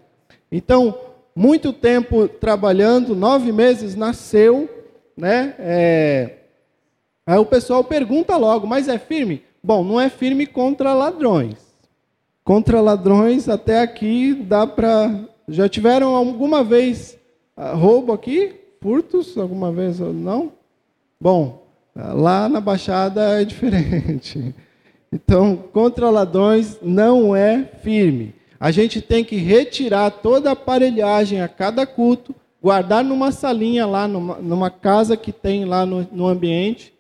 Então, 0.53 0.97
muito 1.35 1.73
tempo 1.73 2.29
trabalhando, 2.29 3.17
nove 3.17 3.51
meses 3.51 3.97
nasceu, 3.97 4.71
né? 5.17 5.57
É... 5.59 6.37
Aí 7.27 7.39
o 7.39 7.45
pessoal 7.45 7.83
pergunta 7.83 8.37
logo, 8.37 8.69
mas 8.69 8.87
é 8.87 9.01
firme? 9.01 9.43
Bom, 9.61 9.83
não 9.83 10.01
é 10.01 10.09
firme 10.09 10.47
contra 10.47 10.95
ladrões. 10.95 11.57
Contra 12.45 12.81
ladrões, 12.81 13.49
até 13.49 13.81
aqui 13.81 14.33
dá 14.33 14.65
para. 14.65 15.32
Já 15.49 15.69
tiveram 15.69 16.15
alguma 16.15 16.63
vez 16.63 17.19
uh, 17.57 17.77
roubo 17.77 18.13
aqui? 18.13 18.55
Furtos? 18.81 19.37
Alguma 19.37 19.71
vez? 19.73 19.99
Não? 20.01 20.53
Bom, 21.21 21.67
lá 21.95 22.49
na 22.49 22.61
Baixada 22.61 23.41
é 23.41 23.45
diferente. 23.45 24.55
Então, 25.15 25.59
contra 25.75 26.09
ladrões 26.09 26.79
não 26.81 27.37
é 27.37 27.69
firme. 27.83 28.35
A 28.59 28.71
gente 28.71 29.03
tem 29.03 29.23
que 29.23 29.37
retirar 29.37 30.11
toda 30.11 30.49
a 30.49 30.53
aparelhagem 30.55 31.43
a 31.43 31.49
cada 31.49 31.85
culto, 31.85 32.35
guardar 32.63 33.05
numa 33.05 33.31
salinha 33.31 33.85
lá, 33.85 34.09
numa, 34.09 34.37
numa 34.37 34.71
casa 34.71 35.15
que 35.15 35.31
tem 35.31 35.67
lá 35.67 35.85
no, 35.85 36.09
no 36.11 36.27
ambiente, 36.27 36.95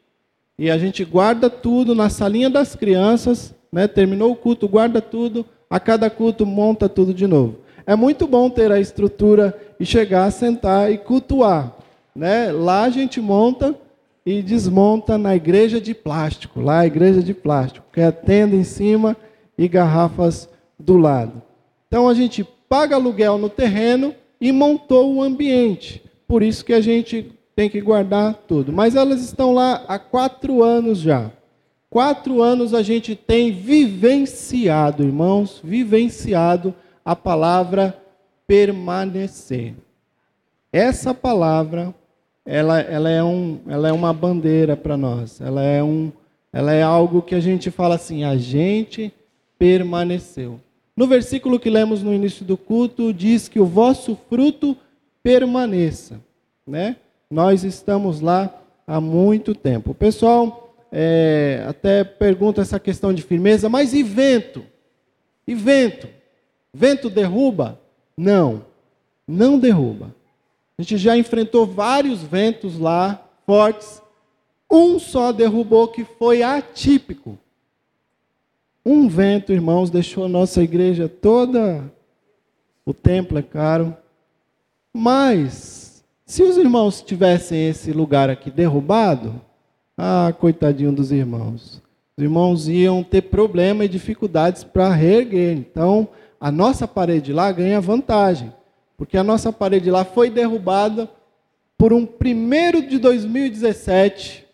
e 0.58 0.70
a 0.70 0.76
gente 0.76 1.06
guarda 1.06 1.48
tudo 1.48 1.94
na 1.94 2.10
salinha 2.10 2.50
das 2.50 2.76
crianças, 2.76 3.54
né? 3.72 3.88
terminou 3.88 4.32
o 4.32 4.36
culto, 4.36 4.68
guarda 4.68 5.00
tudo, 5.00 5.46
a 5.70 5.80
cada 5.80 6.10
culto 6.10 6.44
monta 6.44 6.90
tudo 6.90 7.14
de 7.14 7.26
novo. 7.26 7.60
É 7.86 7.96
muito 7.96 8.26
bom 8.26 8.48
ter 8.48 8.70
a 8.70 8.80
estrutura 8.80 9.58
e 9.78 9.84
chegar, 9.84 10.30
sentar 10.30 10.92
e 10.92 10.98
cultuar. 10.98 11.76
Né? 12.14 12.52
Lá 12.52 12.84
a 12.84 12.90
gente 12.90 13.20
monta 13.20 13.74
e 14.24 14.42
desmonta 14.42 15.18
na 15.18 15.34
igreja 15.34 15.80
de 15.80 15.94
plástico, 15.94 16.60
lá 16.60 16.80
a 16.80 16.86
igreja 16.86 17.22
de 17.22 17.34
plástico, 17.34 17.86
que 17.92 18.00
é 18.00 18.10
tenda 18.10 18.54
em 18.54 18.64
cima 18.64 19.16
e 19.58 19.66
garrafas 19.66 20.48
do 20.78 20.96
lado. 20.96 21.42
Então 21.88 22.08
a 22.08 22.14
gente 22.14 22.46
paga 22.68 22.96
aluguel 22.96 23.36
no 23.36 23.48
terreno 23.48 24.14
e 24.40 24.52
montou 24.52 25.14
o 25.14 25.22
ambiente. 25.22 26.02
Por 26.26 26.42
isso 26.42 26.64
que 26.64 26.72
a 26.72 26.80
gente 26.80 27.32
tem 27.54 27.68
que 27.68 27.80
guardar 27.80 28.34
tudo. 28.46 28.72
Mas 28.72 28.94
elas 28.94 29.20
estão 29.20 29.52
lá 29.52 29.84
há 29.86 29.98
quatro 29.98 30.62
anos 30.62 30.98
já. 30.98 31.30
Quatro 31.90 32.40
anos 32.40 32.72
a 32.72 32.82
gente 32.82 33.14
tem 33.14 33.52
vivenciado, 33.52 35.02
irmãos, 35.02 35.60
vivenciado 35.62 36.74
a 37.04 37.16
palavra 37.16 37.96
permanecer. 38.46 39.74
Essa 40.72 41.12
palavra, 41.12 41.94
ela, 42.44 42.80
ela, 42.80 43.10
é, 43.10 43.22
um, 43.22 43.60
ela 43.68 43.88
é 43.88 43.92
uma 43.92 44.12
bandeira 44.12 44.76
para 44.76 44.96
nós. 44.96 45.40
Ela 45.40 45.62
é, 45.62 45.82
um, 45.82 46.10
ela 46.52 46.72
é 46.72 46.82
algo 46.82 47.22
que 47.22 47.34
a 47.34 47.40
gente 47.40 47.70
fala 47.70 47.94
assim: 47.94 48.24
a 48.24 48.36
gente 48.36 49.12
permaneceu. 49.58 50.60
No 50.96 51.06
versículo 51.06 51.58
que 51.58 51.70
lemos 51.70 52.02
no 52.02 52.12
início 52.12 52.44
do 52.44 52.56
culto, 52.56 53.12
diz 53.12 53.48
que 53.48 53.60
o 53.60 53.66
vosso 53.66 54.16
fruto 54.28 54.76
permaneça. 55.22 56.20
Né? 56.66 56.96
Nós 57.30 57.64
estamos 57.64 58.20
lá 58.20 58.52
há 58.86 59.00
muito 59.00 59.54
tempo. 59.54 59.92
O 59.92 59.94
pessoal 59.94 60.74
é, 60.90 61.64
até 61.66 62.04
pergunta 62.04 62.60
essa 62.60 62.78
questão 62.78 63.14
de 63.14 63.22
firmeza, 63.22 63.68
mas 63.68 63.94
e 63.94 64.02
vento? 64.02 64.62
E 65.46 65.54
vento? 65.54 66.06
Vento 66.74 67.10
derruba? 67.10 67.80
Não, 68.16 68.64
não 69.26 69.58
derruba. 69.58 70.14
A 70.78 70.82
gente 70.82 70.96
já 70.96 71.16
enfrentou 71.16 71.66
vários 71.66 72.22
ventos 72.22 72.78
lá, 72.78 73.22
fortes. 73.46 74.00
Um 74.70 74.98
só 74.98 75.32
derrubou 75.32 75.88
que 75.88 76.04
foi 76.04 76.42
atípico. 76.42 77.38
Um 78.84 79.08
vento, 79.08 79.52
irmãos, 79.52 79.90
deixou 79.90 80.24
a 80.24 80.28
nossa 80.28 80.62
igreja 80.62 81.08
toda. 81.08 81.92
O 82.84 82.92
templo 82.92 83.38
é 83.38 83.42
caro. 83.42 83.96
Mas 84.92 86.02
se 86.24 86.42
os 86.42 86.56
irmãos 86.56 87.02
tivessem 87.02 87.68
esse 87.68 87.92
lugar 87.92 88.30
aqui 88.30 88.50
derrubado, 88.50 89.40
ah, 89.96 90.34
coitadinho 90.38 90.92
dos 90.92 91.12
irmãos. 91.12 91.82
Os 92.16 92.24
irmãos 92.24 92.68
iam 92.68 93.02
ter 93.02 93.22
problema 93.22 93.84
e 93.84 93.88
dificuldades 93.88 94.64
para 94.64 94.92
reerguer. 94.92 95.56
Então, 95.56 96.08
a 96.42 96.50
nossa 96.50 96.88
parede 96.88 97.32
lá 97.32 97.52
ganha 97.52 97.80
vantagem, 97.80 98.52
porque 98.96 99.16
a 99.16 99.22
nossa 99.22 99.52
parede 99.52 99.92
lá 99.92 100.04
foi 100.04 100.28
derrubada 100.28 101.08
por 101.78 101.92
um 101.92 102.04
primeiro 102.04 102.82
de 102.82 102.98
2017. 102.98 104.44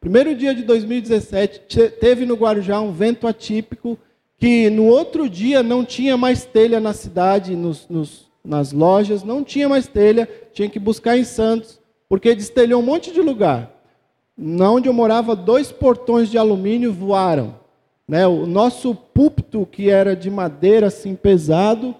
Primeiro 0.00 0.34
dia 0.34 0.54
de 0.54 0.62
2017, 0.62 1.90
teve 2.00 2.24
no 2.24 2.36
Guarujá 2.36 2.80
um 2.80 2.90
vento 2.90 3.26
atípico 3.26 3.98
que 4.38 4.70
no 4.70 4.86
outro 4.86 5.28
dia 5.28 5.62
não 5.62 5.84
tinha 5.84 6.16
mais 6.16 6.46
telha 6.46 6.80
na 6.80 6.94
cidade, 6.94 7.54
nos, 7.54 7.86
nos 7.86 8.30
nas 8.42 8.72
lojas, 8.72 9.22
não 9.22 9.44
tinha 9.44 9.68
mais 9.68 9.86
telha, 9.86 10.26
tinha 10.54 10.70
que 10.70 10.78
buscar 10.78 11.18
em 11.18 11.24
Santos, 11.24 11.78
porque 12.08 12.34
destelhou 12.34 12.80
um 12.80 12.86
monte 12.86 13.12
de 13.12 13.20
lugar. 13.20 13.70
Na 14.34 14.70
onde 14.70 14.88
eu 14.88 14.92
morava, 14.94 15.36
dois 15.36 15.70
portões 15.70 16.30
de 16.30 16.38
alumínio 16.38 16.94
voaram. 16.94 17.56
Né? 18.08 18.26
O 18.26 18.46
nosso 18.46 18.94
púlpito, 18.94 19.66
que 19.66 19.90
era 19.90 20.14
de 20.14 20.30
madeira 20.30 20.86
assim 20.86 21.14
pesado, 21.14 21.94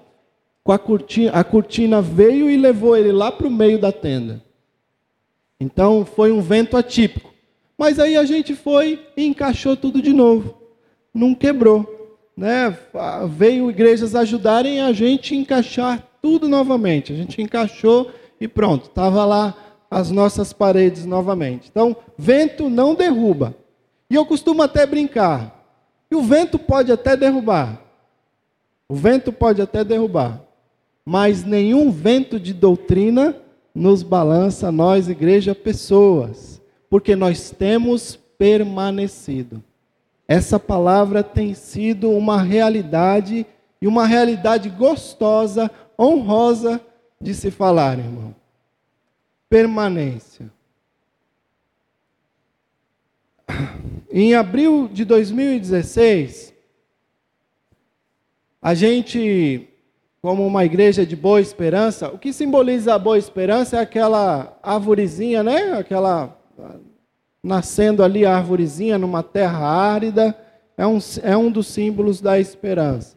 com 0.63 0.73
a 0.73 0.79
cortina, 0.79 1.33
a 1.33 1.45
cortina 1.45 2.03
veio 2.03 2.51
e 2.51 2.57
levou 2.57 2.97
ele 2.97 3.13
lá 3.13 3.31
para 3.31 3.47
o 3.47 3.51
meio 3.51 3.79
da 3.79 3.93
tenda. 3.93 4.43
Então 5.61 6.05
foi 6.05 6.33
um 6.33 6.41
vento 6.41 6.77
atípico. 6.77 7.33
Mas 7.79 7.99
aí 7.99 8.17
a 8.17 8.25
gente 8.25 8.55
foi 8.55 9.07
e 9.17 9.27
encaixou 9.27 9.77
tudo 9.77 10.01
de 10.01 10.13
novo. 10.13 10.55
Não 11.13 11.35
quebrou. 11.35 11.95
Né? 12.37 12.77
Veio 13.31 13.71
igrejas 13.71 14.15
ajudarem 14.15 14.81
a 14.81 14.93
gente 14.93 15.35
a 15.35 15.37
encaixar 15.37 16.07
tudo 16.21 16.49
novamente. 16.49 17.13
A 17.13 17.17
gente 17.17 17.41
encaixou 17.41 18.11
e 18.41 18.47
pronto, 18.47 18.89
estava 18.89 19.25
lá 19.25 19.55
as 19.91 20.11
nossas 20.11 20.53
paredes 20.53 21.07
novamente. 21.07 21.69
Então, 21.71 21.97
vento 22.19 22.69
não 22.69 22.95
derruba. 22.95 23.55
E 24.11 24.15
eu 24.15 24.27
costumo 24.27 24.63
até 24.63 24.85
brincar. 24.85 25.56
E 26.11 26.15
o 26.15 26.23
vento 26.23 26.59
pode 26.59 26.93
até 26.93 27.17
derrubar. 27.17 27.81
O 28.89 28.95
vento 28.95 29.33
pode 29.33 29.61
até 29.61 29.83
derrubar. 29.83 30.41
Mas 31.05 31.45
nenhum 31.45 31.91
vento 31.91 32.39
de 32.39 32.53
doutrina 32.53 33.37
nos 33.75 34.03
balança, 34.03 34.73
nós, 34.73 35.09
igreja, 35.09 35.55
pessoas. 35.55 36.61
Porque 36.89 37.15
nós 37.17 37.51
temos 37.51 38.17
permanecido. 38.39 39.63
Essa 40.29 40.59
palavra 40.59 41.23
tem 41.23 41.55
sido 41.55 42.11
uma 42.11 42.43
realidade 42.43 43.47
e 43.81 43.87
uma 43.87 44.07
realidade 44.07 44.69
gostosa 44.69 45.71
honrosa 45.99 46.81
de 47.21 47.35
se 47.35 47.51
falar, 47.51 47.99
irmão. 47.99 48.35
Permanência. 49.49 50.51
Em 54.19 54.35
abril 54.35 54.89
de 54.91 55.05
2016, 55.05 56.55
a 58.63 58.73
gente, 58.73 59.69
como 60.23 60.47
uma 60.47 60.65
igreja 60.65 61.05
de 61.05 61.15
boa 61.15 61.39
esperança, 61.39 62.09
o 62.09 62.19
que 62.19 62.33
simboliza 62.33 62.95
a 62.95 62.99
boa 62.99 63.19
esperança 63.19 63.77
é 63.77 63.81
aquela 63.81 64.59
arvorezinha, 64.63 65.43
né? 65.43 65.73
Aquela 65.73 66.35
nascendo 67.43 68.03
ali 68.03 68.25
a 68.25 68.35
arvorezinha 68.35 68.97
numa 68.97 69.23
terra 69.23 69.67
árida, 69.67 70.35
é 70.79 70.87
um, 70.87 70.99
é 71.23 71.37
um 71.37 71.51
dos 71.51 71.67
símbolos 71.67 72.19
da 72.19 72.41
esperança 72.41 73.17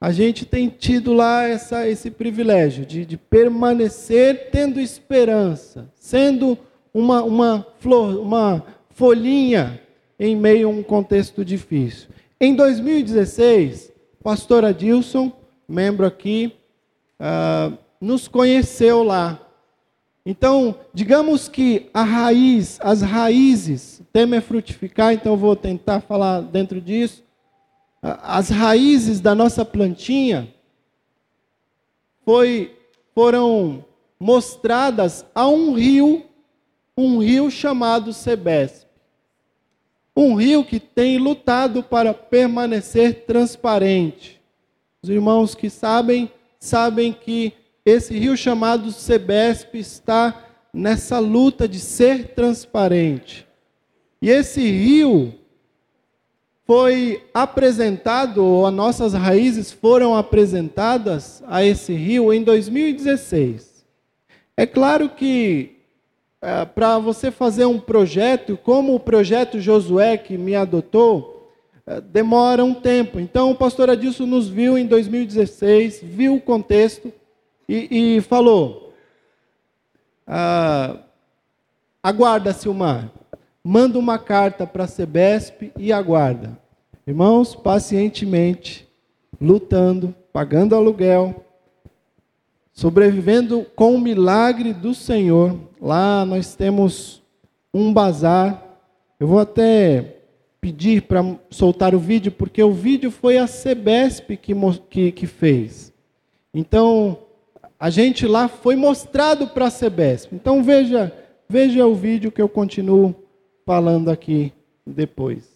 a 0.00 0.10
gente 0.10 0.44
tem 0.44 0.68
tido 0.68 1.14
lá 1.14 1.44
essa, 1.44 1.88
esse 1.88 2.10
privilégio 2.10 2.84
de, 2.84 3.06
de 3.06 3.16
permanecer 3.16 4.50
tendo 4.50 4.78
esperança, 4.78 5.90
sendo 5.94 6.58
uma, 6.92 7.22
uma 7.22 7.66
flor, 7.78 8.18
uma 8.20 8.62
folhinha 8.90 9.80
em 10.24 10.36
meio 10.36 10.68
a 10.68 10.70
um 10.70 10.82
contexto 10.82 11.44
difícil. 11.44 12.08
Em 12.40 12.54
2016, 12.54 13.92
pastor 14.22 14.64
Adilson, 14.64 15.32
membro 15.68 16.06
aqui, 16.06 16.54
uh, 17.20 17.76
nos 18.00 18.28
conheceu 18.28 19.02
lá. 19.02 19.40
Então, 20.24 20.74
digamos 20.92 21.48
que 21.48 21.90
a 21.92 22.02
raiz, 22.02 22.78
as 22.82 23.02
raízes, 23.02 24.00
o 24.00 24.04
tema 24.04 24.36
é 24.36 24.40
frutificar, 24.40 25.12
então 25.12 25.36
vou 25.36 25.54
tentar 25.54 26.00
falar 26.00 26.40
dentro 26.40 26.80
disso 26.80 27.24
as 28.22 28.50
raízes 28.50 29.18
da 29.18 29.34
nossa 29.34 29.64
plantinha 29.64 30.52
foi, 32.22 32.76
foram 33.14 33.84
mostradas 34.20 35.24
a 35.34 35.48
um 35.48 35.72
rio 35.72 36.24
um 36.96 37.18
rio 37.18 37.50
chamado 37.50 38.12
Sebesp. 38.12 38.83
Um 40.16 40.34
rio 40.34 40.64
que 40.64 40.78
tem 40.78 41.18
lutado 41.18 41.82
para 41.82 42.14
permanecer 42.14 43.24
transparente. 43.26 44.40
Os 45.02 45.10
irmãos 45.10 45.54
que 45.54 45.68
sabem, 45.68 46.30
sabem 46.58 47.12
que 47.12 47.52
esse 47.84 48.16
rio 48.16 48.36
chamado 48.36 48.90
Sebesp 48.92 49.74
está 49.74 50.46
nessa 50.72 51.18
luta 51.18 51.68
de 51.68 51.78
ser 51.78 52.34
transparente. 52.34 53.46
E 54.22 54.30
esse 54.30 54.60
rio 54.60 55.34
foi 56.66 57.22
apresentado, 57.34 58.42
ou 58.42 58.66
as 58.66 58.72
nossas 58.72 59.12
raízes 59.12 59.70
foram 59.70 60.16
apresentadas 60.16 61.42
a 61.46 61.62
esse 61.62 61.92
rio 61.92 62.32
em 62.32 62.42
2016. 62.42 63.84
É 64.56 64.64
claro 64.64 65.10
que 65.10 65.73
é, 66.44 66.64
para 66.64 66.98
você 66.98 67.30
fazer 67.30 67.64
um 67.64 67.80
projeto, 67.80 68.56
como 68.56 68.94
o 68.94 69.00
projeto 69.00 69.60
Josué 69.60 70.16
que 70.16 70.36
me 70.36 70.54
adotou, 70.54 71.50
é, 71.86 72.00
demora 72.00 72.64
um 72.64 72.74
tempo. 72.74 73.18
Então 73.18 73.50
o 73.50 73.56
pastor 73.56 73.90
Adilson 73.90 74.26
nos 74.26 74.48
viu 74.48 74.76
em 74.76 74.86
2016, 74.86 76.00
viu 76.02 76.36
o 76.36 76.40
contexto 76.40 77.12
e, 77.68 78.16
e 78.16 78.20
falou: 78.20 78.92
ah, 80.26 80.98
aguarda, 82.02 82.52
Silmar 82.52 83.10
manda 83.64 83.98
uma 83.98 84.18
carta 84.18 84.66
para 84.66 84.84
a 84.84 84.86
Sebesp 84.86 85.72
e 85.78 85.90
aguarda. 85.90 86.58
Irmãos, 87.06 87.54
pacientemente, 87.54 88.86
lutando, 89.40 90.14
pagando 90.30 90.76
aluguel, 90.76 91.43
sobrevivendo 92.74 93.64
com 93.76 93.94
o 93.94 94.00
milagre 94.00 94.74
do 94.74 94.92
Senhor. 94.92 95.56
Lá 95.80 96.26
nós 96.26 96.56
temos 96.56 97.22
um 97.72 97.92
bazar. 97.92 98.62
Eu 99.18 99.28
vou 99.28 99.38
até 99.38 100.16
pedir 100.60 101.02
para 101.02 101.22
soltar 101.50 101.94
o 101.94 101.98
vídeo, 101.98 102.32
porque 102.32 102.62
o 102.62 102.72
vídeo 102.72 103.10
foi 103.10 103.38
a 103.38 103.46
Sebesp 103.46 104.36
que, 104.36 104.52
que, 104.90 105.12
que 105.12 105.26
fez. 105.26 105.92
Então, 106.52 107.18
a 107.78 107.90
gente 107.90 108.26
lá 108.26 108.48
foi 108.48 108.74
mostrado 108.74 109.46
para 109.48 109.66
a 109.66 109.70
Sebesp. 109.70 110.32
Então, 110.32 110.62
veja, 110.62 111.12
veja 111.48 111.86
o 111.86 111.94
vídeo 111.94 112.32
que 112.32 112.42
eu 112.42 112.48
continuo 112.48 113.14
falando 113.64 114.10
aqui 114.10 114.52
depois. 114.84 115.48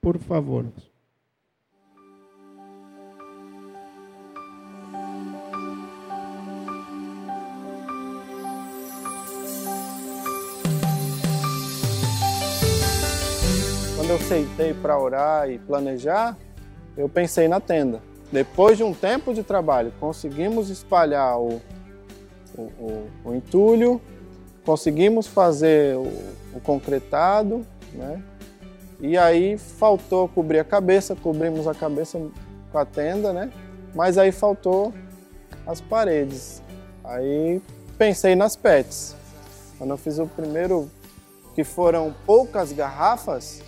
Por 0.00 0.18
favor. 0.18 0.66
Eu 14.12 14.18
sentei 14.18 14.74
para 14.74 14.98
orar 14.98 15.50
e 15.50 15.58
planejar, 15.58 16.36
eu 16.98 17.08
pensei 17.08 17.48
na 17.48 17.60
tenda. 17.60 18.02
Depois 18.30 18.76
de 18.76 18.84
um 18.84 18.92
tempo 18.92 19.32
de 19.32 19.42
trabalho, 19.42 19.90
conseguimos 19.98 20.68
espalhar 20.68 21.40
o, 21.40 21.62
o, 22.54 22.60
o, 22.60 23.10
o 23.24 23.34
entulho, 23.34 23.98
conseguimos 24.66 25.26
fazer 25.26 25.96
o, 25.96 26.02
o 26.54 26.60
concretado, 26.62 27.66
né? 27.94 28.22
E 29.00 29.16
aí 29.16 29.56
faltou 29.56 30.28
cobrir 30.28 30.58
a 30.58 30.64
cabeça, 30.64 31.16
cobrimos 31.16 31.66
a 31.66 31.74
cabeça 31.74 32.20
com 32.70 32.78
a 32.78 32.84
tenda, 32.84 33.32
né? 33.32 33.50
Mas 33.94 34.18
aí 34.18 34.30
faltou 34.30 34.92
as 35.66 35.80
paredes. 35.80 36.62
Aí 37.02 37.62
pensei 37.96 38.36
nas 38.36 38.56
pets. 38.56 39.16
Quando 39.78 39.90
eu 39.90 39.96
fiz 39.96 40.18
o 40.18 40.26
primeiro, 40.26 40.90
que 41.54 41.64
foram 41.64 42.14
poucas 42.26 42.72
garrafas, 42.72 43.62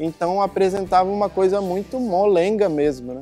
então 0.00 0.42
apresentava 0.42 1.08
uma 1.08 1.28
coisa 1.28 1.60
muito 1.60 2.00
molenga 2.00 2.68
mesmo, 2.68 3.14
né? 3.14 3.20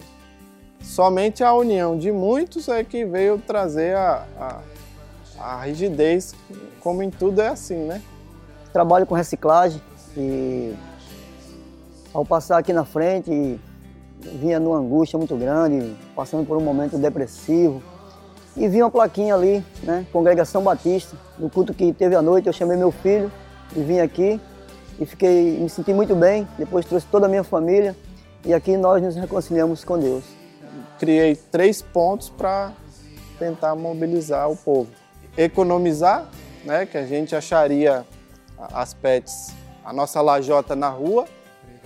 Somente 0.81 1.45
a 1.45 1.53
união 1.53 1.99
de 1.99 2.11
muitos 2.11 2.69
é 2.69 2.83
que 2.83 3.05
veio 3.05 3.37
trazer 3.39 3.95
a, 3.97 4.25
a 4.39 4.61
a 5.39 5.63
rigidez, 5.63 6.35
como 6.81 7.03
em 7.03 7.11
tudo, 7.11 7.41
é 7.41 7.49
assim, 7.49 7.77
né? 7.77 8.03
Trabalho 8.73 9.07
com 9.07 9.15
reciclagem 9.15 9.81
e 10.17 10.75
ao 12.13 12.25
passar 12.25 12.59
aqui 12.59 12.73
na 12.73 12.85
frente 12.85 13.59
vinha 14.41 14.59
numa 14.59 14.79
angústia 14.79 15.17
muito 15.17 15.37
grande, 15.37 15.97
passando 16.15 16.45
por 16.47 16.57
um 16.57 16.61
momento 16.61 16.99
depressivo. 16.99 17.83
E 18.57 18.67
vi 18.67 18.83
uma 18.83 18.91
plaquinha 18.91 19.35
ali, 19.35 19.65
né? 19.85 20.05
Congregação 20.13 20.63
Batista, 20.63 21.17
no 21.39 21.49
culto 21.49 21.73
que 21.73 21.93
teve 21.93 22.17
à 22.17 22.23
noite, 22.23 22.49
eu 22.49 22.53
chamei 22.53 22.77
meu 22.77 22.91
filho 22.91 23.31
e 23.77 23.81
vim 23.81 24.01
aqui 24.01 24.41
e 24.99 25.07
fiquei, 25.07 25.59
me 25.59 25.69
senti 25.69 25.93
muito 25.93 26.15
bem. 26.15 26.47
Depois 26.59 26.85
trouxe 26.87 27.07
toda 27.07 27.27
a 27.27 27.29
minha 27.29 27.45
família 27.45 27.97
e 28.45 28.53
aqui 28.53 28.77
nós 28.77 29.03
nos 29.03 29.17
reconciliamos 29.17 29.85
com 29.85 29.99
Deus. 29.99 30.25
Criei 30.99 31.37
três 31.37 31.81
pontos 31.81 32.29
para 32.29 32.73
tentar 33.39 33.75
mobilizar 33.75 34.51
o 34.51 34.57
povo 34.57 34.89
economizar, 35.39 36.29
né, 36.65 36.85
que 36.85 36.99
a 36.99 37.07
gente 37.07 37.37
acharia 37.37 38.05
as 38.73 38.93
pets, 38.93 39.55
a 39.85 39.93
nossa 39.93 40.21
lajota 40.21 40.75
na 40.75 40.89
rua. 40.89 41.27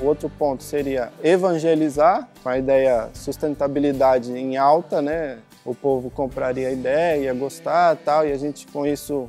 O 0.01 0.07
outro 0.07 0.31
ponto 0.31 0.63
seria 0.63 1.13
evangelizar, 1.23 2.27
com 2.43 2.49
a 2.49 2.57
ideia 2.57 3.11
sustentabilidade 3.13 4.33
em 4.33 4.57
alta, 4.57 5.03
né? 5.03 5.39
O 5.65 5.75
povo 5.75 6.11
compraria 6.11 6.69
a 6.69 6.73
ideia, 6.73 7.25
ia 7.25 7.35
gostar, 7.35 7.97
tal, 7.97 8.27
e 8.27 8.33
a 8.33 8.39
gente 8.39 8.67
com 8.69 8.87
isso 8.87 9.29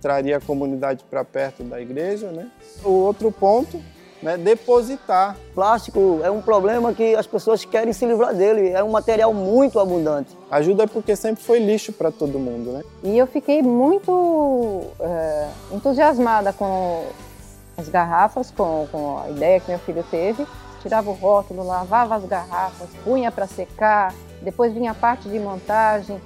traria 0.00 0.36
a 0.36 0.40
comunidade 0.40 1.04
para 1.10 1.24
perto 1.24 1.62
da 1.62 1.80
igreja, 1.80 2.30
né? 2.30 2.50
O 2.84 2.90
outro 2.90 3.30
ponto 3.32 3.80
né, 4.22 4.36
depositar. 4.36 5.36
Plástico 5.54 6.20
é 6.22 6.30
um 6.30 6.40
problema 6.40 6.92
que 6.92 7.14
as 7.14 7.26
pessoas 7.26 7.64
querem 7.64 7.92
se 7.92 8.04
livrar 8.06 8.34
dele, 8.34 8.70
é 8.70 8.82
um 8.82 8.90
material 8.90 9.32
muito 9.32 9.78
abundante. 9.78 10.36
Ajuda 10.50 10.86
porque 10.86 11.14
sempre 11.14 11.42
foi 11.42 11.58
lixo 11.58 11.92
para 11.92 12.10
todo 12.10 12.38
mundo, 12.38 12.72
né? 12.72 12.82
E 13.02 13.16
eu 13.16 13.26
fiquei 13.26 13.62
muito 13.62 14.82
é, 15.00 15.48
entusiasmada 15.72 16.52
com 16.52 17.04
as 17.76 17.88
garrafas, 17.88 18.50
com, 18.50 18.86
com 18.90 19.18
a 19.18 19.30
ideia 19.30 19.60
que 19.60 19.70
meu 19.70 19.78
filho 19.80 20.04
teve. 20.10 20.46
Tirava 20.82 21.10
o 21.10 21.12
rótulo, 21.12 21.66
lavava 21.66 22.14
as 22.14 22.24
garrafas, 22.24 22.88
punha 23.04 23.32
para 23.32 23.46
secar, 23.46 24.14
depois 24.42 24.72
vinha 24.72 24.92
a 24.92 24.94
parte 24.94 25.28
de 25.28 25.38
montagem. 25.38 26.20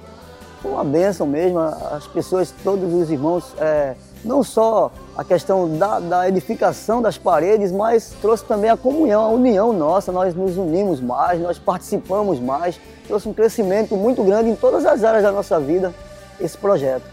Foi 0.63 0.71
uma 0.71 0.83
benção 0.83 1.27
mesmo, 1.27 1.59
as 1.59 2.07
pessoas, 2.07 2.51
todos 2.63 2.91
os 2.91 3.11
irmãos... 3.11 3.53
É, 3.59 3.93
não 4.23 4.43
só 4.43 4.91
a 5.15 5.23
questão 5.23 5.77
da, 5.77 5.99
da, 5.99 6.27
edificação 6.27 7.01
das 7.01 7.17
paredes, 7.17 7.71
mas 7.71 8.15
trouxe 8.21 8.45
também 8.45 8.69
a 8.69 8.77
comunhão, 8.77 9.21
a 9.21 9.27
união 9.27 9.73
nossa, 9.73 10.11
nós 10.11 10.33
nos 10.33 10.57
unimos 10.57 11.01
mais, 11.01 11.39
nós 11.41 11.59
participamos 11.59 12.39
mais, 12.39 12.79
trouxe 13.05 13.27
um 13.27 13.33
crescimento 13.33 13.95
muito 13.95 14.23
grande 14.23 14.49
em 14.49 14.55
todas 14.55 14.85
as 14.85 15.03
áreas 15.03 15.23
da 15.23 15.31
nossa 15.31 15.59
vida, 15.59 15.93
esse 16.39 16.57
projeto. 16.57 17.03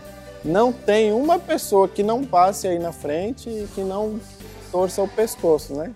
Não 0.44 0.72
tem 0.72 1.12
uma 1.12 1.38
pessoa 1.38 1.88
que 1.88 2.02
não 2.02 2.24
passe 2.24 2.66
aí 2.66 2.78
na 2.78 2.92
frente 2.92 3.50
e 3.50 3.68
que 3.74 3.82
não 3.82 4.18
torça 4.72 5.02
o 5.02 5.08
pescoço, 5.08 5.74
né? 5.74 5.92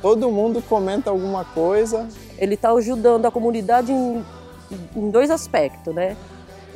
Todo 0.00 0.30
mundo 0.30 0.62
comenta 0.68 1.10
alguma 1.10 1.44
coisa. 1.44 2.06
Ele 2.38 2.54
está 2.54 2.70
ajudando 2.70 3.26
a 3.26 3.30
comunidade 3.32 3.90
em, 3.90 4.24
em 4.94 5.10
dois 5.10 5.30
aspectos, 5.30 5.92
né? 5.92 6.16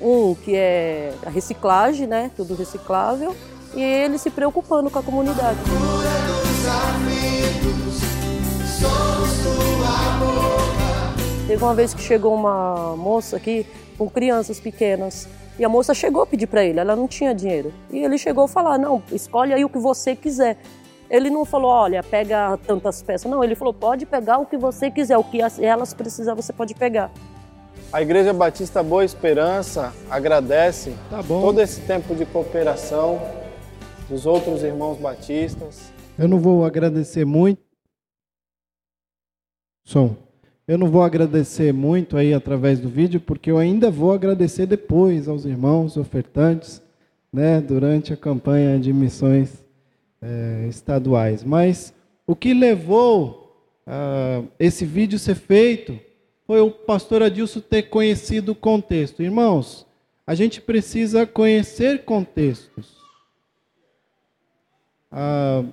Um 0.00 0.34
que 0.34 0.54
é 0.54 1.12
a 1.24 1.30
reciclagem, 1.30 2.06
né? 2.06 2.30
Tudo 2.36 2.54
reciclável. 2.54 3.34
E 3.74 3.82
ele 3.82 4.18
se 4.18 4.30
preocupando 4.30 4.90
com 4.90 4.98
a 4.98 5.02
comunidade. 5.02 5.58
Teve 11.46 11.62
uma 11.62 11.74
vez 11.74 11.94
que 11.94 12.00
chegou 12.00 12.34
uma 12.34 12.96
moça 12.96 13.36
aqui 13.36 13.66
com 13.96 14.08
crianças 14.08 14.58
pequenas. 14.58 15.28
E 15.58 15.64
a 15.64 15.68
moça 15.68 15.94
chegou 15.94 16.22
a 16.22 16.26
pedir 16.26 16.46
para 16.46 16.62
ele, 16.64 16.78
ela 16.78 16.94
não 16.94 17.08
tinha 17.08 17.34
dinheiro. 17.34 17.72
E 17.90 17.98
ele 17.98 18.18
chegou 18.18 18.44
a 18.44 18.48
falar: 18.48 18.78
não, 18.78 19.02
escolhe 19.10 19.52
aí 19.52 19.64
o 19.64 19.68
que 19.68 19.78
você 19.78 20.14
quiser. 20.14 20.58
Ele 21.08 21.30
não 21.30 21.44
falou, 21.44 21.70
olha, 21.70 22.02
pega 22.02 22.58
tantas 22.66 23.00
peças. 23.00 23.30
Não, 23.30 23.42
ele 23.42 23.54
falou, 23.54 23.72
pode 23.72 24.04
pegar 24.04 24.38
o 24.38 24.46
que 24.46 24.56
você 24.56 24.90
quiser, 24.90 25.16
o 25.16 25.22
que 25.22 25.38
elas 25.60 25.94
precisar 25.94 26.34
você 26.34 26.52
pode 26.52 26.74
pegar. 26.74 27.10
A 27.92 28.02
Igreja 28.02 28.32
Batista 28.32 28.82
Boa 28.82 29.04
Esperança 29.04 29.94
agradece 30.10 30.94
tá 31.08 31.22
todo 31.22 31.60
esse 31.60 31.80
tempo 31.82 32.14
de 32.14 32.26
cooperação 32.26 33.20
dos 34.08 34.26
outros 34.26 34.62
irmãos 34.62 34.98
batistas. 34.98 35.92
Eu 36.18 36.28
não 36.28 36.38
vou 36.38 36.64
agradecer 36.64 37.24
muito. 37.24 37.62
Som. 39.84 40.16
Eu 40.66 40.76
não 40.76 40.88
vou 40.88 41.02
agradecer 41.02 41.72
muito 41.72 42.16
aí 42.16 42.34
através 42.34 42.80
do 42.80 42.88
vídeo, 42.88 43.20
porque 43.20 43.50
eu 43.50 43.56
ainda 43.56 43.88
vou 43.88 44.12
agradecer 44.12 44.66
depois 44.66 45.28
aos 45.28 45.44
irmãos 45.44 45.96
ofertantes, 45.96 46.82
né, 47.32 47.60
durante 47.60 48.12
a 48.12 48.16
campanha 48.16 48.78
de 48.78 48.92
missões 48.92 49.64
é, 50.20 50.66
estaduais. 50.68 51.44
Mas 51.44 51.94
o 52.26 52.34
que 52.34 52.52
levou 52.52 53.46
uh, 53.86 54.48
esse 54.58 54.84
vídeo 54.84 55.18
ser 55.18 55.36
feito 55.36 55.98
foi 56.46 56.60
o 56.60 56.70
pastor 56.70 57.22
Adilson 57.22 57.60
ter 57.60 57.84
conhecido 57.84 58.52
o 58.52 58.54
contexto. 58.54 59.22
Irmãos, 59.22 59.84
a 60.26 60.34
gente 60.34 60.60
precisa 60.60 61.26
conhecer 61.26 62.04
contextos. 62.04 62.96
Ah, 65.10 65.64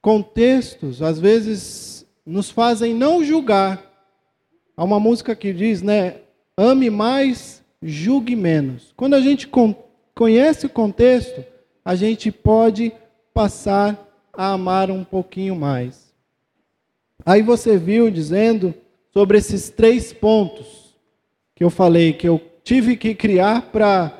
contextos, 0.00 1.02
às 1.02 1.18
vezes, 1.18 2.06
nos 2.24 2.50
fazem 2.50 2.94
não 2.94 3.22
julgar. 3.22 3.92
Há 4.76 4.82
uma 4.82 4.98
música 4.98 5.36
que 5.36 5.52
diz, 5.52 5.82
né? 5.82 6.20
Ame 6.56 6.88
mais, 6.88 7.62
julgue 7.82 8.34
menos. 8.34 8.92
Quando 8.96 9.14
a 9.14 9.20
gente 9.20 9.48
conhece 10.14 10.66
o 10.66 10.70
contexto, 10.70 11.44
a 11.84 11.94
gente 11.94 12.32
pode 12.32 12.92
passar 13.34 13.98
a 14.32 14.52
amar 14.52 14.90
um 14.90 15.04
pouquinho 15.04 15.54
mais. 15.54 16.14
Aí 17.24 17.42
você 17.42 17.76
viu 17.76 18.10
dizendo 18.10 18.74
sobre 19.14 19.38
esses 19.38 19.70
três 19.70 20.12
pontos 20.12 20.96
que 21.54 21.62
eu 21.62 21.70
falei 21.70 22.12
que 22.12 22.28
eu 22.28 22.40
tive 22.64 22.96
que 22.96 23.14
criar 23.14 23.70
para 23.70 24.12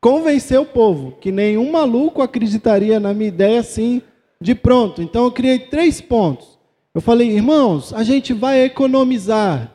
convencer 0.00 0.60
o 0.60 0.66
povo, 0.66 1.12
que 1.18 1.32
nenhum 1.32 1.72
maluco 1.72 2.20
acreditaria 2.20 3.00
na 3.00 3.14
minha 3.14 3.28
ideia 3.28 3.60
assim 3.60 4.02
de 4.38 4.54
pronto. 4.54 5.00
Então 5.00 5.24
eu 5.24 5.32
criei 5.32 5.58
três 5.58 6.02
pontos. 6.02 6.58
Eu 6.94 7.00
falei, 7.00 7.30
irmãos, 7.30 7.94
a 7.94 8.02
gente 8.02 8.34
vai 8.34 8.64
economizar, 8.64 9.72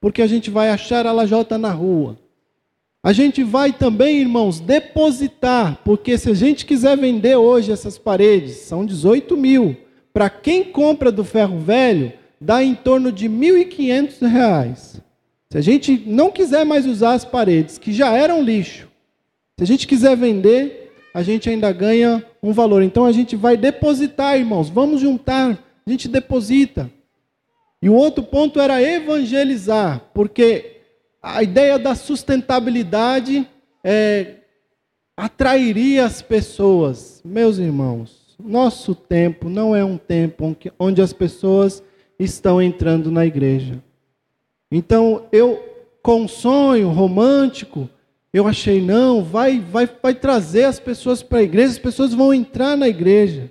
porque 0.00 0.22
a 0.22 0.26
gente 0.26 0.50
vai 0.50 0.70
achar 0.70 1.04
a 1.06 1.12
lajota 1.12 1.58
na 1.58 1.72
rua. 1.72 2.16
A 3.02 3.12
gente 3.12 3.42
vai 3.42 3.72
também, 3.72 4.18
irmãos, 4.18 4.60
depositar, 4.60 5.80
porque 5.84 6.16
se 6.16 6.30
a 6.30 6.34
gente 6.34 6.64
quiser 6.64 6.96
vender 6.96 7.34
hoje 7.34 7.72
essas 7.72 7.98
paredes, 7.98 8.56
são 8.58 8.84
18 8.84 9.36
mil. 9.36 9.76
Para 10.12 10.28
quem 10.28 10.64
compra 10.64 11.10
do 11.10 11.24
ferro 11.24 11.58
velho, 11.58 12.12
dá 12.40 12.62
em 12.62 12.74
torno 12.74 13.12
de 13.12 13.28
R$ 13.28 13.34
1.500. 13.34 15.00
Se 15.50 15.58
a 15.58 15.60
gente 15.60 16.02
não 16.06 16.30
quiser 16.30 16.64
mais 16.64 16.86
usar 16.86 17.12
as 17.12 17.24
paredes, 17.24 17.76
que 17.76 17.92
já 17.92 18.12
eram 18.12 18.42
lixo, 18.42 18.88
se 19.58 19.64
a 19.64 19.66
gente 19.66 19.86
quiser 19.86 20.16
vender, 20.16 20.92
a 21.12 21.22
gente 21.22 21.50
ainda 21.50 21.70
ganha 21.72 22.24
um 22.42 22.52
valor. 22.52 22.82
Então 22.82 23.04
a 23.04 23.12
gente 23.12 23.36
vai 23.36 23.56
depositar, 23.56 24.38
irmãos, 24.38 24.70
vamos 24.70 25.00
juntar, 25.00 25.58
a 25.86 25.90
gente 25.90 26.08
deposita. 26.08 26.90
E 27.82 27.88
o 27.88 27.94
outro 27.94 28.22
ponto 28.22 28.60
era 28.60 28.82
evangelizar, 28.82 30.02
porque 30.14 30.76
a 31.22 31.42
ideia 31.42 31.78
da 31.78 31.94
sustentabilidade 31.94 33.46
é, 33.82 34.36
atrairia 35.16 36.06
as 36.06 36.22
pessoas. 36.22 37.20
Meus 37.24 37.58
irmãos, 37.58 38.36
nosso 38.38 38.94
tempo 38.94 39.48
não 39.48 39.74
é 39.74 39.84
um 39.84 39.98
tempo 39.98 40.56
onde 40.78 41.02
as 41.02 41.12
pessoas 41.12 41.82
estão 42.24 42.60
entrando 42.60 43.10
na 43.10 43.24
igreja. 43.24 43.82
Então, 44.70 45.24
eu, 45.32 45.58
com 46.02 46.22
um 46.22 46.28
sonho 46.28 46.90
romântico, 46.90 47.88
eu 48.32 48.46
achei, 48.46 48.80
não, 48.80 49.24
vai, 49.24 49.58
vai, 49.58 49.88
vai 50.00 50.14
trazer 50.14 50.64
as 50.64 50.78
pessoas 50.78 51.22
para 51.22 51.38
a 51.38 51.42
igreja, 51.42 51.72
as 51.72 51.78
pessoas 51.78 52.14
vão 52.14 52.32
entrar 52.32 52.76
na 52.76 52.88
igreja. 52.88 53.50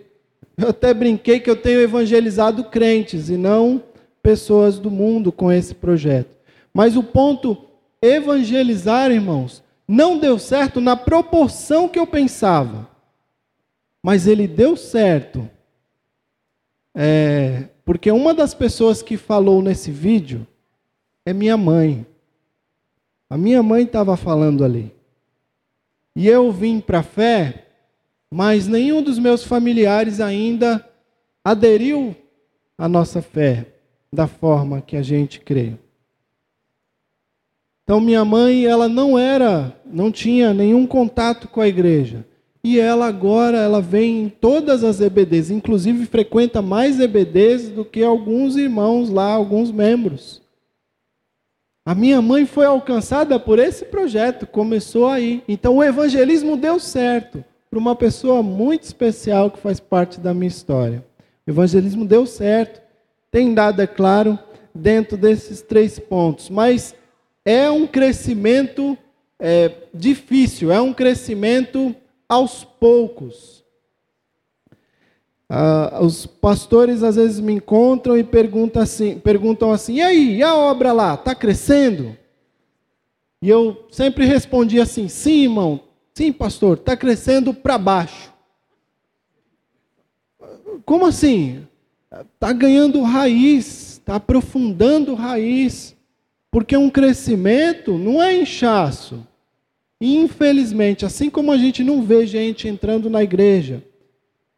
Eu 0.57 0.69
até 0.69 0.93
brinquei 0.93 1.39
que 1.39 1.49
eu 1.49 1.55
tenho 1.55 1.81
evangelizado 1.81 2.63
crentes 2.65 3.29
e 3.29 3.37
não 3.37 3.83
pessoas 4.21 4.77
do 4.77 4.91
mundo 4.91 5.31
com 5.31 5.51
esse 5.51 5.73
projeto. 5.73 6.37
Mas 6.73 6.95
o 6.95 7.03
ponto 7.03 7.57
evangelizar, 8.01 9.11
irmãos, 9.11 9.63
não 9.87 10.17
deu 10.17 10.37
certo 10.37 10.79
na 10.79 10.95
proporção 10.95 11.89
que 11.89 11.97
eu 11.97 12.05
pensava. 12.05 12.87
Mas 14.03 14.27
ele 14.27 14.47
deu 14.47 14.77
certo. 14.77 15.49
É, 17.01 17.69
porque 17.85 18.11
uma 18.11 18.33
das 18.33 18.53
pessoas 18.53 19.01
que 19.01 19.15
falou 19.15 19.61
nesse 19.61 19.89
vídeo 19.89 20.45
é 21.25 21.31
minha 21.31 21.55
mãe. 21.55 22.05
A 23.29 23.37
minha 23.37 23.63
mãe 23.63 23.83
estava 23.83 24.17
falando 24.17 24.65
ali. 24.65 24.93
E 26.13 26.27
eu 26.27 26.51
vim 26.51 26.81
para 26.81 26.99
a 26.99 27.03
fé, 27.03 27.67
mas 28.29 28.67
nenhum 28.67 29.01
dos 29.01 29.17
meus 29.17 29.45
familiares 29.45 30.19
ainda 30.19 30.85
aderiu 31.41 32.13
à 32.77 32.89
nossa 32.89 33.21
fé 33.21 33.67
da 34.11 34.27
forma 34.27 34.81
que 34.81 34.97
a 34.97 35.01
gente 35.01 35.39
crê. 35.39 35.75
Então 37.85 38.01
minha 38.01 38.25
mãe, 38.25 38.65
ela 38.65 38.89
não 38.89 39.17
era, 39.17 39.73
não 39.85 40.11
tinha 40.11 40.53
nenhum 40.53 40.85
contato 40.85 41.47
com 41.47 41.61
a 41.61 41.67
igreja. 41.69 42.25
E 42.69 42.79
ela 42.79 43.07
agora, 43.07 43.57
ela 43.57 43.81
vem 43.81 44.25
em 44.25 44.29
todas 44.29 44.83
as 44.83 45.01
EBDs, 45.01 45.49
inclusive 45.49 46.05
frequenta 46.05 46.61
mais 46.61 46.99
EBDs 46.99 47.69
do 47.69 47.83
que 47.83 48.03
alguns 48.03 48.55
irmãos 48.55 49.09
lá, 49.09 49.33
alguns 49.33 49.71
membros. 49.71 50.39
A 51.83 51.95
minha 51.95 52.21
mãe 52.21 52.45
foi 52.45 52.67
alcançada 52.67 53.39
por 53.39 53.57
esse 53.57 53.85
projeto, 53.85 54.45
começou 54.45 55.07
aí. 55.07 55.43
Então 55.47 55.77
o 55.77 55.83
evangelismo 55.83 56.55
deu 56.55 56.79
certo 56.79 57.43
para 57.71 57.79
uma 57.79 57.95
pessoa 57.95 58.43
muito 58.43 58.83
especial 58.83 59.49
que 59.49 59.57
faz 59.57 59.79
parte 59.79 60.19
da 60.19 60.31
minha 60.31 60.47
história. 60.47 61.03
O 61.47 61.49
evangelismo 61.49 62.05
deu 62.05 62.27
certo, 62.27 62.83
tem 63.31 63.51
dado, 63.51 63.81
é 63.81 63.87
claro, 63.87 64.37
dentro 64.75 65.17
desses 65.17 65.63
três 65.63 65.97
pontos. 65.97 66.51
Mas 66.51 66.93
é 67.43 67.67
um 67.71 67.87
crescimento 67.87 68.95
é, 69.39 69.71
difícil, 69.91 70.71
é 70.71 70.79
um 70.79 70.93
crescimento 70.93 71.95
aos 72.29 72.63
poucos. 72.63 73.65
Ah, 75.49 75.99
os 76.03 76.27
pastores 76.27 77.01
às 77.01 77.15
vezes 77.15 77.39
me 77.39 77.53
encontram 77.53 78.15
e 78.15 78.23
perguntam 78.23 78.83
assim, 78.83 79.19
perguntam 79.19 79.71
assim: 79.71 79.95
e 79.95 80.01
aí, 80.01 80.35
e 80.37 80.43
a 80.43 80.55
obra 80.55 80.93
lá, 80.93 81.15
está 81.15 81.33
crescendo? 81.33 82.15
E 83.41 83.49
eu 83.49 83.87
sempre 83.91 84.25
respondi 84.25 84.79
assim: 84.79 85.07
sim, 85.07 85.43
irmão, 85.43 85.79
sim, 86.13 86.31
pastor, 86.31 86.77
está 86.77 86.95
crescendo 86.95 87.51
para 87.51 87.79
baixo. 87.79 88.31
Como 90.85 91.05
assim? 91.05 91.67
Está 92.33 92.53
ganhando 92.53 93.01
raiz, 93.01 93.93
está 93.93 94.15
aprofundando 94.15 95.15
raiz. 95.15 95.95
Porque 96.51 96.75
um 96.75 96.89
crescimento 96.89 97.97
não 97.97 98.21
é 98.21 98.35
inchaço. 98.35 99.25
Infelizmente, 100.01 101.05
assim 101.05 101.29
como 101.29 101.51
a 101.51 101.57
gente 101.57 101.83
não 101.83 102.01
vê 102.01 102.25
gente 102.25 102.67
entrando 102.67 103.09
na 103.09 103.21
igreja, 103.21 103.83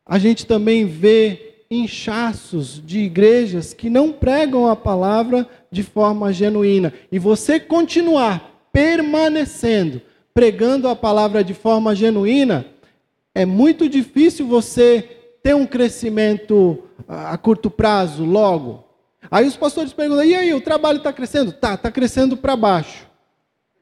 a 0.06 0.20
gente 0.20 0.46
também 0.46 0.86
vê 0.86 1.66
inchaços 1.70 2.82
de 2.86 3.00
igrejas 3.00 3.74
que 3.74 3.90
não 3.90 4.12
pregam 4.12 4.68
a 4.68 4.76
palavra 4.76 5.48
de 5.72 5.84
forma 5.84 6.34
genuína. 6.34 6.94
E 7.12 7.18
você 7.18 7.60
continuar 7.60 8.68
permanecendo, 8.74 10.02
pregando 10.34 10.88
a 10.88 10.96
palavra 10.96 11.44
de 11.44 11.54
forma 11.54 11.96
genuína, 11.96 12.66
é 13.34 13.46
muito 13.46 13.88
difícil 13.88 14.46
você 14.46 15.18
ter 15.42 15.56
um 15.56 15.66
crescimento 15.66 16.84
a 17.08 17.38
curto 17.38 17.70
prazo, 17.70 18.24
logo. 18.26 18.84
Aí 19.30 19.48
os 19.48 19.56
pastores 19.56 19.94
perguntam: 19.94 20.26
e 20.26 20.36
aí, 20.36 20.54
o 20.54 20.62
trabalho 20.62 20.98
está 20.98 21.14
crescendo? 21.14 21.52
Tá, 21.52 21.76
está 21.76 21.90
crescendo 21.90 22.36
para 22.36 22.56
baixo. 22.56 23.08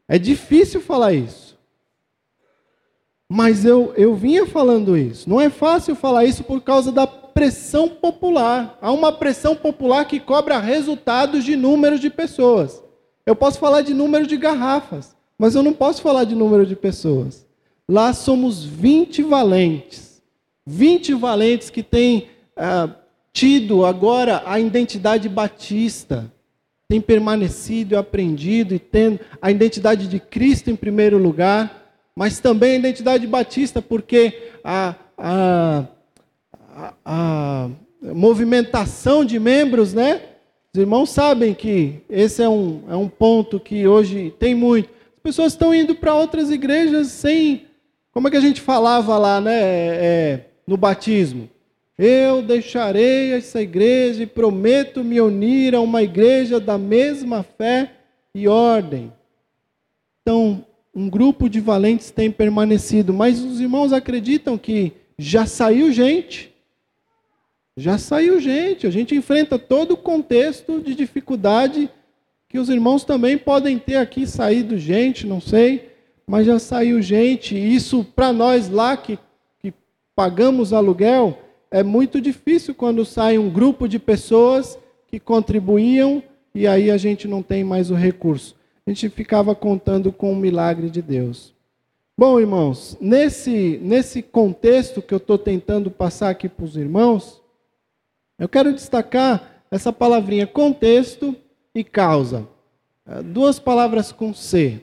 É 0.07 0.17
difícil 0.17 0.81
falar 0.81 1.13
isso. 1.13 1.48
Mas 3.31 3.63
eu, 3.63 3.93
eu 3.95 4.15
vinha 4.15 4.47
falando 4.47 4.97
isso. 4.97 5.29
Não 5.29 5.39
é 5.39 5.51
fácil 5.51 5.95
falar 5.95 6.25
isso 6.25 6.43
por 6.43 6.61
causa 6.61 6.91
da 6.91 7.05
pressão 7.05 7.87
popular. 7.87 8.77
Há 8.81 8.91
uma 8.91 9.11
pressão 9.11 9.55
popular 9.55 10.05
que 10.05 10.19
cobra 10.19 10.57
resultados 10.57 11.43
de 11.45 11.55
números 11.55 11.99
de 11.99 12.09
pessoas. 12.09 12.83
Eu 13.25 13.35
posso 13.35 13.59
falar 13.59 13.81
de 13.81 13.93
número 13.93 14.25
de 14.25 14.35
garrafas, 14.35 15.15
mas 15.37 15.53
eu 15.53 15.61
não 15.61 15.73
posso 15.73 16.01
falar 16.01 16.23
de 16.23 16.33
número 16.33 16.65
de 16.65 16.75
pessoas. 16.75 17.45
Lá 17.87 18.11
somos 18.13 18.63
20 18.65 19.21
valentes. 19.21 20.21
20 20.65 21.13
valentes 21.13 21.69
que 21.69 21.83
têm 21.83 22.27
ah, 22.57 22.89
tido 23.31 23.85
agora 23.85 24.43
a 24.45 24.59
identidade 24.59 25.29
batista, 25.29 26.31
tem 26.87 26.99
permanecido 26.99 27.93
e 27.93 27.97
aprendido 27.97 28.73
e 28.73 28.79
tendo 28.79 29.19
a 29.41 29.51
identidade 29.51 30.07
de 30.07 30.19
Cristo 30.19 30.69
em 30.69 30.75
primeiro 30.75 31.17
lugar, 31.17 31.78
mas 32.19 32.41
também 32.41 32.73
a 32.73 32.75
identidade 32.75 33.25
batista, 33.25 33.81
porque 33.81 34.51
a, 34.61 34.93
a, 35.17 35.85
a, 36.67 36.93
a 37.05 37.69
movimentação 38.13 39.23
de 39.23 39.39
membros, 39.39 39.93
né? 39.93 40.23
Os 40.73 40.81
irmãos 40.81 41.11
sabem 41.11 41.53
que 41.53 42.01
esse 42.09 42.43
é 42.43 42.49
um, 42.49 42.83
é 42.89 42.95
um 42.97 43.07
ponto 43.07 43.57
que 43.57 43.87
hoje 43.87 44.33
tem 44.37 44.53
muito. 44.53 44.89
As 45.15 45.23
pessoas 45.23 45.53
estão 45.53 45.73
indo 45.73 45.95
para 45.95 46.13
outras 46.13 46.51
igrejas 46.51 47.07
sem. 47.07 47.67
Como 48.11 48.27
é 48.27 48.31
que 48.31 48.35
a 48.37 48.41
gente 48.41 48.59
falava 48.59 49.17
lá, 49.17 49.39
né? 49.39 49.57
É, 49.57 50.39
no 50.67 50.75
batismo? 50.75 51.49
Eu 51.97 52.41
deixarei 52.41 53.31
essa 53.31 53.61
igreja 53.61 54.23
e 54.23 54.27
prometo 54.27 55.05
me 55.05 55.21
unir 55.21 55.73
a 55.73 55.79
uma 55.79 56.03
igreja 56.03 56.59
da 56.59 56.77
mesma 56.77 57.43
fé 57.43 57.93
e 58.35 58.45
ordem. 58.45 59.09
Então, 60.21 60.65
um 60.93 61.09
grupo 61.09 61.49
de 61.49 61.59
valentes 61.59 62.11
tem 62.11 62.31
permanecido, 62.31 63.13
mas 63.13 63.43
os 63.43 63.59
irmãos 63.59 63.93
acreditam 63.93 64.57
que 64.57 64.93
já 65.17 65.45
saiu 65.45 65.91
gente. 65.91 66.53
Já 67.77 67.97
saiu 67.97 68.39
gente. 68.39 68.87
A 68.87 68.89
gente 68.89 69.15
enfrenta 69.15 69.59
todo 69.59 69.93
o 69.93 69.97
contexto 69.97 70.81
de 70.81 70.95
dificuldade 70.95 71.89
que 72.47 72.57
os 72.57 72.67
irmãos 72.67 73.03
também 73.03 73.37
podem 73.37 73.77
ter 73.77 73.95
aqui 73.95 74.25
saído 74.25 74.77
gente, 74.77 75.27
não 75.27 75.39
sei, 75.39 75.89
mas 76.25 76.47
já 76.47 76.57
saiu 76.57 77.01
gente. 77.01 77.55
E 77.55 77.75
isso 77.75 78.03
para 78.03 78.33
nós 78.33 78.69
lá 78.69 78.97
que, 78.97 79.19
que 79.59 79.71
pagamos 80.15 80.73
aluguel 80.73 81.37
é 81.69 81.83
muito 81.83 82.19
difícil 82.19 82.73
quando 82.73 83.05
sai 83.05 83.37
um 83.37 83.49
grupo 83.49 83.87
de 83.87 83.99
pessoas 83.99 84.79
que 85.07 85.19
contribuíam 85.19 86.23
e 86.53 86.65
aí 86.65 86.89
a 86.89 86.97
gente 86.97 87.27
não 87.27 87.43
tem 87.43 87.63
mais 87.63 87.91
o 87.91 87.95
recurso. 87.95 88.58
A 88.89 88.91
gente 88.91 89.07
ficava 89.07 89.53
contando 89.53 90.11
com 90.11 90.33
o 90.33 90.35
milagre 90.35 90.89
de 90.89 90.99
Deus. 90.99 91.53
Bom, 92.17 92.39
irmãos, 92.39 92.97
nesse, 92.99 93.79
nesse 93.83 94.23
contexto 94.23 94.99
que 94.99 95.13
eu 95.13 95.19
estou 95.19 95.37
tentando 95.37 95.91
passar 95.91 96.31
aqui 96.31 96.49
para 96.49 96.65
os 96.65 96.75
irmãos, 96.75 97.39
eu 98.39 98.49
quero 98.49 98.73
destacar 98.73 99.63
essa 99.69 99.93
palavrinha 99.93 100.47
contexto 100.47 101.35
e 101.75 101.83
causa. 101.83 102.47
É, 103.05 103.21
duas 103.21 103.59
palavras 103.59 104.11
com 104.11 104.33
C. 104.33 104.81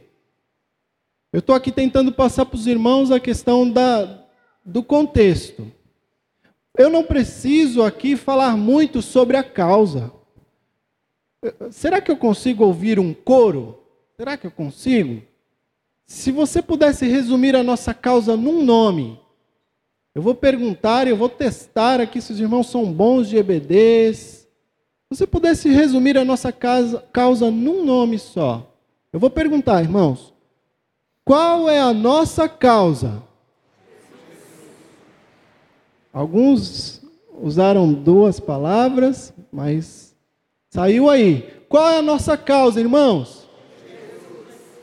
Eu 1.33 1.41
estou 1.41 1.57
aqui 1.57 1.73
tentando 1.73 2.13
passar 2.13 2.47
para 2.47 2.57
os 2.59 2.69
irmãos 2.69 3.11
a 3.11 3.19
questão 3.19 3.69
da, 3.69 4.25
do 4.65 4.85
contexto. 4.85 5.67
Eu 6.79 6.89
não 6.89 7.03
preciso 7.03 7.83
aqui 7.83 8.15
falar 8.15 8.57
muito 8.57 9.03
sobre 9.03 9.37
a 9.37 9.43
causa. 9.43 10.13
Será 11.73 12.01
que 12.01 12.13
eu 12.13 12.17
consigo 12.17 12.65
ouvir 12.65 13.01
um 13.01 13.13
coro? 13.13 13.83
Será 14.17 14.35
que 14.39 14.47
eu 14.47 14.51
consigo? 14.51 15.23
Se 16.07 16.33
você 16.33 16.63
pudesse 16.63 17.07
resumir 17.07 17.55
a 17.55 17.63
nossa 17.63 17.93
causa 17.93 18.35
num 18.35 18.65
nome, 18.65 19.21
eu 20.15 20.23
vou 20.23 20.35
perguntar, 20.35 21.07
eu 21.07 21.17
vou 21.17 21.29
testar 21.29 22.01
aqui 22.01 22.23
se 22.23 22.33
os 22.33 22.41
irmãos 22.41 22.71
são 22.71 22.91
bons 22.91 23.29
de 23.29 23.37
EBDs, 23.37 24.17
se 24.17 24.49
você 25.11 25.27
pudesse 25.27 25.69
resumir 25.69 26.17
a 26.17 26.25
nossa 26.25 26.51
causa 26.51 27.51
num 27.51 27.85
nome 27.85 28.19
só, 28.19 28.75
eu 29.13 29.21
vou 29.21 29.29
perguntar, 29.29 29.83
irmãos, 29.83 30.33
qual 31.23 31.69
é 31.69 31.79
a 31.79 31.93
nossa 31.93 32.49
causa? 32.49 33.23
Alguns 36.11 37.03
usaram 37.39 37.93
duas 37.93 38.41
palavras, 38.41 39.35
mas 39.53 40.17
saiu 40.71 41.11
aí. 41.11 41.43
Qual 41.69 41.87
é 41.87 41.99
a 41.99 42.03
nossa 42.03 42.39
causa, 42.39 42.81
irmãos? 42.81 43.46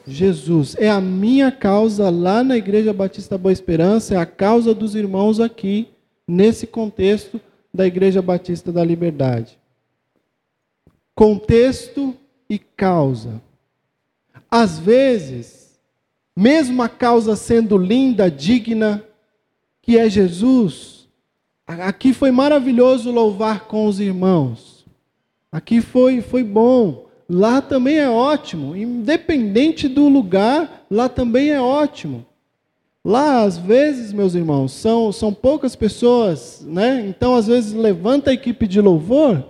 Jesus. 0.06 0.76
É 0.78 0.90
a 0.90 1.02
minha 1.02 1.52
causa 1.52 2.10
lá 2.10 2.44
na 2.44 2.58
Igreja 2.58 2.94
Batista 2.94 3.38
Boa 3.38 3.54
Esperança, 3.54 4.16
é 4.16 4.18
a 4.18 4.26
causa 4.26 4.74
dos 4.74 4.96
irmãos 4.96 5.40
aqui, 5.40 5.88
nesse 6.28 6.68
contexto 6.68 7.40
da 7.74 7.86
Igreja 7.86 8.22
Batista 8.22 8.72
da 8.72 8.84
Liberdade 8.84 9.58
contexto 11.16 12.16
e 12.50 12.58
causa. 12.58 13.42
Às 14.50 14.80
vezes, 14.80 15.80
mesmo 16.36 16.82
a 16.82 16.90
causa 16.90 17.36
sendo 17.36 17.78
linda, 17.78 18.30
digna, 18.30 19.04
que 19.82 19.98
é 19.98 20.10
Jesus, 20.10 21.08
aqui 21.66 22.14
foi 22.14 22.32
maravilhoso 22.32 23.12
louvar 23.12 23.66
com 23.66 23.88
os 23.88 24.00
irmãos. 24.00 24.86
Aqui 25.52 25.82
foi, 25.82 26.22
foi 26.22 26.44
bom. 26.44 27.03
Lá 27.30 27.62
também 27.62 27.98
é 27.98 28.10
ótimo. 28.10 28.76
Independente 28.76 29.88
do 29.88 30.08
lugar, 30.08 30.86
lá 30.90 31.08
também 31.08 31.50
é 31.50 31.62
ótimo. 31.62 32.26
Lá, 33.04 33.44
às 33.44 33.58
vezes, 33.58 34.14
meus 34.14 34.34
irmãos, 34.34 34.72
são, 34.72 35.12
são 35.12 35.34
poucas 35.34 35.76
pessoas, 35.76 36.66
né? 36.66 37.06
Então, 37.08 37.36
às 37.36 37.48
vezes, 37.48 37.74
levanta 37.74 38.30
a 38.30 38.34
equipe 38.34 38.66
de 38.66 38.80
louvor 38.80 39.44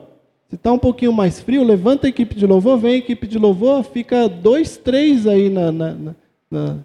se 0.54 0.56
está 0.56 0.72
um 0.72 0.78
pouquinho 0.78 1.12
mais 1.12 1.40
frio, 1.40 1.64
levanta 1.64 2.06
a 2.06 2.10
equipe 2.12 2.36
de 2.36 2.46
louvor, 2.46 2.78
vem 2.78 2.94
a 2.94 2.98
equipe 2.98 3.26
de 3.26 3.40
louvor, 3.40 3.84
fica 3.84 4.30
dois, 4.30 4.78
três 4.78 5.26
aí 5.26 5.50
na. 5.50 5.72
na, 5.72 6.16
na. 6.52 6.78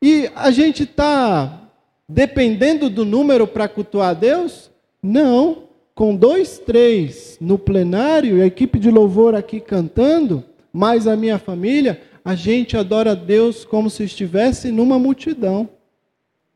E 0.00 0.30
a 0.34 0.50
gente 0.50 0.84
está 0.84 1.68
dependendo 2.08 2.88
do 2.88 3.04
número 3.04 3.46
para 3.46 3.68
cultuar 3.68 4.08
a 4.08 4.14
Deus? 4.14 4.70
Não. 5.02 5.64
Com 5.98 6.14
dois, 6.14 6.60
três 6.60 7.36
no 7.40 7.58
plenário, 7.58 8.40
a 8.40 8.46
equipe 8.46 8.78
de 8.78 8.88
louvor 8.88 9.34
aqui 9.34 9.58
cantando, 9.58 10.44
mais 10.72 11.08
a 11.08 11.16
minha 11.16 11.40
família, 11.40 12.00
a 12.24 12.36
gente 12.36 12.76
adora 12.76 13.10
a 13.10 13.14
Deus 13.16 13.64
como 13.64 13.90
se 13.90 14.04
estivesse 14.04 14.70
numa 14.70 14.96
multidão. 14.96 15.68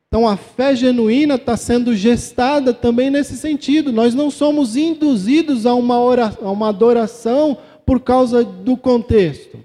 Então 0.07 0.29
a 0.29 0.37
fé 0.37 0.77
genuína 0.77 1.35
está 1.35 1.57
sendo 1.57 1.93
gestada 1.93 2.73
também 2.73 3.11
nesse 3.11 3.37
sentido. 3.37 3.91
Nós 3.91 4.15
não 4.15 4.31
somos 4.31 4.77
induzidos 4.77 5.67
a 5.67 5.75
uma, 5.75 6.01
oração, 6.01 6.47
a 6.47 6.53
uma 6.53 6.69
adoração 6.69 7.59
por 7.85 7.99
causa 7.99 8.45
do 8.45 8.77
contexto. 8.77 9.59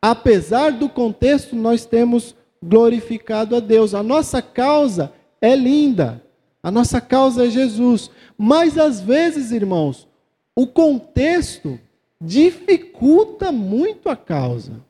Apesar 0.00 0.72
do 0.72 0.88
contexto, 0.88 1.54
nós 1.54 1.84
temos 1.84 2.34
glorificado 2.62 3.54
a 3.54 3.60
Deus. 3.60 3.92
A 3.92 4.02
nossa 4.02 4.40
causa 4.40 5.12
é 5.42 5.54
linda. 5.54 6.26
A 6.68 6.70
nossa 6.70 7.00
causa 7.00 7.46
é 7.46 7.50
Jesus. 7.50 8.10
Mas 8.36 8.76
às 8.76 9.00
vezes, 9.00 9.52
irmãos, 9.52 10.06
o 10.54 10.66
contexto 10.66 11.80
dificulta 12.20 13.50
muito 13.50 14.10
a 14.10 14.14
causa. 14.14 14.84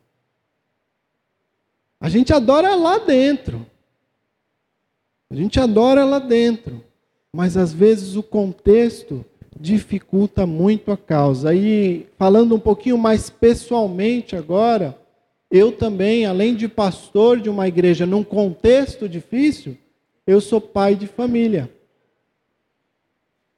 A 2.01 2.09
gente 2.09 2.33
adora 2.33 2.75
lá 2.75 2.99
dentro. 2.99 3.65
A 5.31 5.37
gente 5.37 5.61
adora 5.61 6.05
lá 6.05 6.19
dentro, 6.19 6.83
mas 7.33 7.57
às 7.57 7.73
vezes 7.73 8.17
o 8.17 8.25
contexto 8.25 9.25
dificulta 9.61 10.45
muito 10.47 10.91
a 10.91 10.97
causa. 10.97 11.55
E 11.55 12.09
falando 12.19 12.57
um 12.57 12.61
pouquinho 12.61 12.99
mais 12.99 13.31
pessoalmente 13.31 14.35
agora, 14.35 14.99
eu 15.49 15.71
também, 15.71 16.27
além 16.27 16.57
de 16.57 16.67
pastor 16.67 17.39
de 17.39 17.49
uma 17.49 17.69
igreja 17.69 18.05
num 18.05 18.25
contexto 18.25 19.09
difícil, 19.09 19.77
eu 20.29 20.41
sou 20.41 20.61
pai 20.61 20.95
de 20.95 21.09
família. 21.09 21.69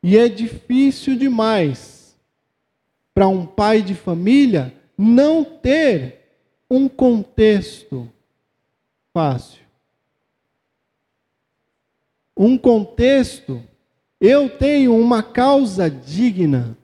E 0.02 0.16
é 0.16 0.26
difícil 0.26 1.14
demais 1.14 2.16
para 3.12 3.28
um 3.28 3.44
pai 3.44 3.83
de 3.83 3.94
família 3.94 4.74
não 4.96 5.44
ter 5.44 6.20
um 6.70 6.88
contexto 6.88 8.11
fácil 9.12 9.61
um 12.42 12.56
contexto, 12.56 13.62
eu 14.18 14.48
tenho 14.48 14.96
uma 14.96 15.22
causa 15.22 15.90
digna, 15.90 16.74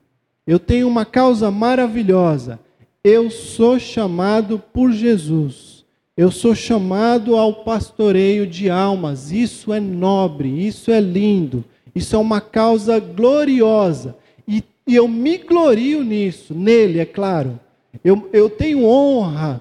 eu 0.46 0.58
tenho 0.58 0.86
uma 0.86 1.06
causa 1.06 1.50
maravilhosa. 1.50 2.60
Eu 3.02 3.30
sou 3.30 3.78
chamado 3.78 4.58
por 4.58 4.92
Jesus. 4.92 5.75
Eu 6.16 6.30
sou 6.30 6.54
chamado 6.54 7.36
ao 7.36 7.52
pastoreio 7.62 8.46
de 8.46 8.70
almas. 8.70 9.30
Isso 9.30 9.70
é 9.70 9.78
nobre, 9.78 10.48
isso 10.66 10.90
é 10.90 10.98
lindo, 10.98 11.62
isso 11.94 12.16
é 12.16 12.18
uma 12.18 12.40
causa 12.40 12.98
gloriosa. 12.98 14.16
E, 14.48 14.64
e 14.86 14.96
eu 14.96 15.06
me 15.06 15.36
glorio 15.36 16.02
nisso, 16.02 16.54
nele, 16.54 17.00
é 17.00 17.04
claro. 17.04 17.60
Eu, 18.02 18.30
eu 18.32 18.48
tenho 18.48 18.86
honra 18.86 19.60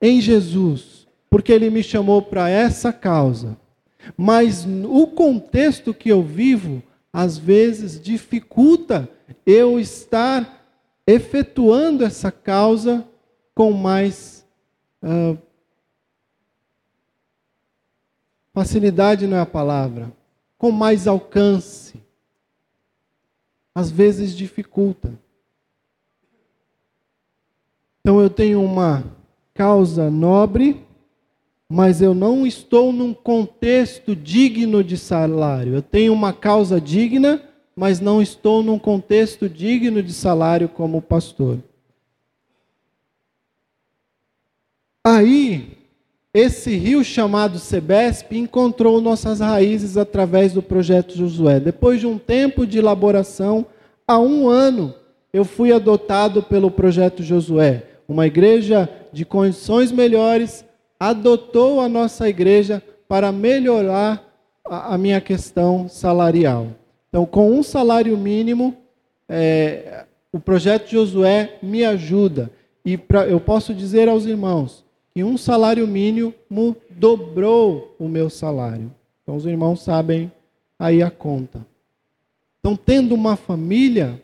em 0.00 0.20
Jesus, 0.20 1.06
porque 1.30 1.50
ele 1.50 1.70
me 1.70 1.82
chamou 1.82 2.20
para 2.20 2.50
essa 2.50 2.92
causa. 2.92 3.56
Mas 4.18 4.66
o 4.84 5.06
contexto 5.06 5.94
que 5.94 6.10
eu 6.10 6.22
vivo, 6.22 6.82
às 7.10 7.38
vezes, 7.38 7.98
dificulta 7.98 9.08
eu 9.46 9.80
estar 9.80 10.62
efetuando 11.06 12.04
essa 12.04 12.30
causa 12.30 13.02
com 13.54 13.72
mais 13.72 14.44
uh, 15.02 15.38
facilidade 18.56 19.26
não 19.26 19.36
é 19.36 19.40
a 19.40 19.44
palavra, 19.44 20.10
com 20.56 20.70
mais 20.70 21.06
alcance. 21.06 22.00
Às 23.74 23.90
vezes 23.90 24.34
dificulta. 24.34 25.12
Então 28.00 28.18
eu 28.18 28.30
tenho 28.30 28.64
uma 28.64 29.04
causa 29.52 30.10
nobre 30.10 30.82
mas 31.68 32.00
eu 32.00 32.14
não 32.14 32.46
estou 32.46 32.92
num 32.92 33.12
contexto 33.12 34.14
digno 34.14 34.84
de 34.84 34.96
salário. 34.96 35.74
Eu 35.74 35.82
tenho 35.82 36.12
uma 36.12 36.32
causa 36.32 36.80
digna, 36.80 37.42
mas 37.74 37.98
não 37.98 38.22
estou 38.22 38.62
num 38.62 38.78
contexto 38.78 39.48
digno 39.48 40.00
de 40.00 40.12
salário 40.12 40.68
como 40.68 41.02
pastor. 41.02 41.58
Aí, 45.02 45.75
esse 46.36 46.76
rio 46.76 47.02
chamado 47.02 47.58
Sebesp 47.58 48.32
encontrou 48.32 49.00
nossas 49.00 49.40
raízes 49.40 49.96
através 49.96 50.52
do 50.52 50.60
projeto 50.60 51.16
Josué. 51.16 51.58
Depois 51.58 51.98
de 51.98 52.06
um 52.06 52.18
tempo 52.18 52.66
de 52.66 52.78
elaboração, 52.78 53.64
há 54.06 54.18
um 54.18 54.46
ano, 54.46 54.94
eu 55.32 55.46
fui 55.46 55.72
adotado 55.72 56.42
pelo 56.42 56.70
projeto 56.70 57.22
Josué, 57.22 57.84
uma 58.06 58.26
igreja 58.26 58.86
de 59.12 59.24
condições 59.24 59.90
melhores 59.90 60.62
adotou 61.00 61.80
a 61.80 61.88
nossa 61.88 62.28
igreja 62.28 62.82
para 63.08 63.32
melhorar 63.32 64.22
a, 64.64 64.98
minha 64.98 65.22
questão 65.22 65.88
salarial. 65.88 66.68
Então, 67.08 67.24
com 67.24 67.50
um 67.50 67.62
salário 67.62 68.16
mínimo, 68.16 68.76
é, 69.26 70.04
o 70.30 70.38
projeto 70.38 70.90
Josué 70.90 71.54
me 71.62 71.82
ajuda. 71.82 72.50
E 72.84 72.98
pra, 72.98 73.26
eu 73.26 73.40
posso 73.40 73.72
dizer 73.72 74.08
aos 74.08 74.26
irmãos 74.26 74.85
que 75.16 75.24
um 75.24 75.38
salário 75.38 75.88
mínimo 75.88 76.76
dobrou 76.90 77.96
o 77.98 78.06
meu 78.06 78.28
salário. 78.28 78.92
Então 79.22 79.34
os 79.34 79.46
irmãos 79.46 79.80
sabem 79.80 80.30
aí 80.78 81.02
a 81.02 81.10
conta. 81.10 81.66
Então, 82.60 82.76
tendo 82.76 83.14
uma 83.14 83.34
família, 83.34 84.22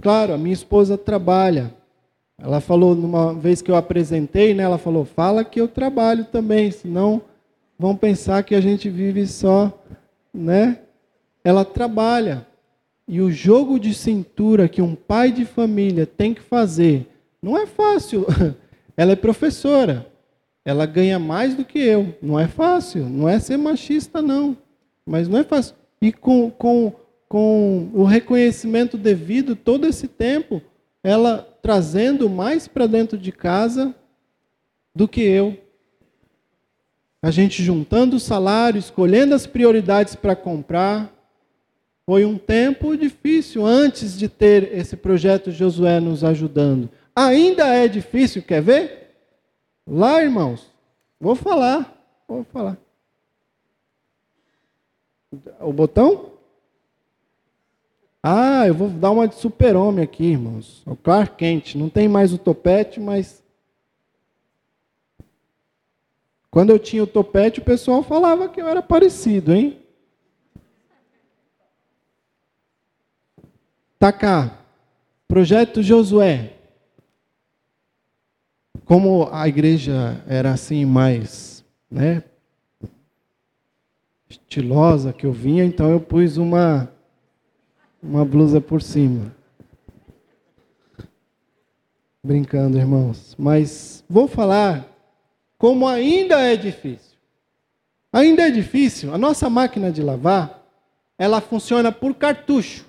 claro, 0.00 0.32
a 0.32 0.38
minha 0.38 0.52
esposa 0.52 0.96
trabalha. 0.96 1.74
Ela 2.38 2.60
falou, 2.60 2.94
numa 2.94 3.34
vez 3.34 3.60
que 3.60 3.72
eu 3.72 3.74
apresentei, 3.74 4.54
né, 4.54 4.62
ela 4.62 4.78
falou: 4.78 5.04
fala 5.04 5.44
que 5.44 5.60
eu 5.60 5.66
trabalho 5.66 6.24
também, 6.26 6.70
senão 6.70 7.20
vão 7.76 7.96
pensar 7.96 8.44
que 8.44 8.54
a 8.54 8.60
gente 8.60 8.88
vive 8.88 9.26
só, 9.26 9.76
né? 10.32 10.78
Ela 11.42 11.64
trabalha. 11.64 12.46
E 13.08 13.20
o 13.20 13.32
jogo 13.32 13.80
de 13.80 13.92
cintura 13.92 14.68
que 14.68 14.80
um 14.80 14.94
pai 14.94 15.32
de 15.32 15.44
família 15.44 16.06
tem 16.06 16.32
que 16.32 16.40
fazer 16.40 17.08
não 17.42 17.58
é 17.58 17.66
fácil. 17.66 18.24
Ela 18.96 19.12
é 19.12 19.16
professora. 19.16 20.06
Ela 20.64 20.86
ganha 20.86 21.18
mais 21.18 21.54
do 21.54 21.64
que 21.64 21.78
eu. 21.78 22.14
Não 22.22 22.38
é 22.38 22.48
fácil. 22.48 23.08
Não 23.08 23.28
é 23.28 23.38
ser 23.38 23.56
machista, 23.56 24.22
não. 24.22 24.56
Mas 25.04 25.28
não 25.28 25.38
é 25.38 25.44
fácil. 25.44 25.74
E 26.00 26.12
com, 26.12 26.50
com, 26.50 26.92
com 27.28 27.90
o 27.92 28.04
reconhecimento 28.04 28.96
devido 28.96 29.54
todo 29.54 29.86
esse 29.86 30.08
tempo, 30.08 30.62
ela 31.02 31.46
trazendo 31.62 32.28
mais 32.28 32.66
para 32.68 32.86
dentro 32.86 33.18
de 33.18 33.32
casa 33.32 33.94
do 34.94 35.08
que 35.08 35.22
eu. 35.22 35.58
A 37.22 37.30
gente 37.30 37.62
juntando 37.62 38.16
o 38.16 38.20
salário, 38.20 38.78
escolhendo 38.78 39.34
as 39.34 39.46
prioridades 39.46 40.14
para 40.14 40.36
comprar. 40.36 41.10
Foi 42.06 42.24
um 42.24 42.36
tempo 42.36 42.96
difícil 42.96 43.64
antes 43.64 44.18
de 44.18 44.28
ter 44.28 44.76
esse 44.76 44.94
projeto 44.94 45.50
Josué 45.50 46.00
nos 46.00 46.22
ajudando. 46.22 46.90
Ainda 47.14 47.66
é 47.68 47.86
difícil, 47.86 48.42
quer 48.42 48.62
ver? 48.62 49.14
Lá, 49.86 50.22
irmãos, 50.22 50.70
vou 51.20 51.36
falar, 51.36 51.96
vou 52.26 52.42
falar. 52.44 52.76
O 55.60 55.72
botão? 55.72 56.32
Ah, 58.22 58.66
eu 58.66 58.74
vou 58.74 58.88
dar 58.88 59.10
uma 59.10 59.28
de 59.28 59.34
super-homem 59.34 60.02
aqui, 60.02 60.24
irmãos. 60.24 60.82
O 60.86 60.96
Clark 60.96 61.36
Kent. 61.36 61.74
Não 61.74 61.90
tem 61.90 62.08
mais 62.08 62.32
o 62.32 62.38
topete, 62.38 62.98
mas. 62.98 63.42
Quando 66.50 66.70
eu 66.70 66.78
tinha 66.78 67.02
o 67.02 67.06
topete, 67.06 67.60
o 67.60 67.64
pessoal 67.64 68.02
falava 68.02 68.48
que 68.48 68.62
eu 68.62 68.66
era 68.66 68.80
parecido, 68.80 69.52
hein? 69.52 69.78
Tá 73.98 74.10
cá. 74.10 74.58
Projeto 75.28 75.82
Josué. 75.82 76.53
Como 78.84 79.28
a 79.32 79.48
igreja 79.48 80.22
era 80.26 80.52
assim 80.52 80.84
mais, 80.84 81.64
né, 81.90 82.22
estilosa 84.28 85.12
que 85.12 85.26
eu 85.26 85.32
vinha, 85.32 85.64
então 85.64 85.90
eu 85.90 86.00
pus 86.00 86.36
uma 86.36 86.90
uma 88.02 88.24
blusa 88.24 88.60
por 88.60 88.82
cima. 88.82 89.34
Brincando, 92.22 92.76
irmãos, 92.78 93.34
mas 93.38 94.04
vou 94.08 94.28
falar 94.28 94.86
como 95.56 95.88
ainda 95.88 96.40
é 96.40 96.56
difícil. 96.56 97.16
Ainda 98.12 98.46
é 98.46 98.50
difícil. 98.50 99.12
A 99.12 99.18
nossa 99.18 99.48
máquina 99.48 99.90
de 99.90 100.02
lavar, 100.02 100.62
ela 101.18 101.40
funciona 101.40 101.90
por 101.90 102.14
cartucho. 102.14 102.86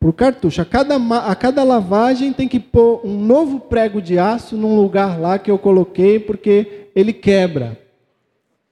Por 0.00 0.14
cartucho. 0.14 0.62
A 0.62 0.64
cada, 0.64 0.96
a 0.96 1.36
cada 1.36 1.62
lavagem 1.62 2.32
tem 2.32 2.48
que 2.48 2.58
pôr 2.58 3.02
um 3.04 3.22
novo 3.22 3.60
prego 3.60 4.00
de 4.00 4.18
aço 4.18 4.56
num 4.56 4.74
lugar 4.74 5.20
lá 5.20 5.38
que 5.38 5.50
eu 5.50 5.58
coloquei, 5.58 6.18
porque 6.18 6.88
ele 6.96 7.12
quebra. 7.12 7.78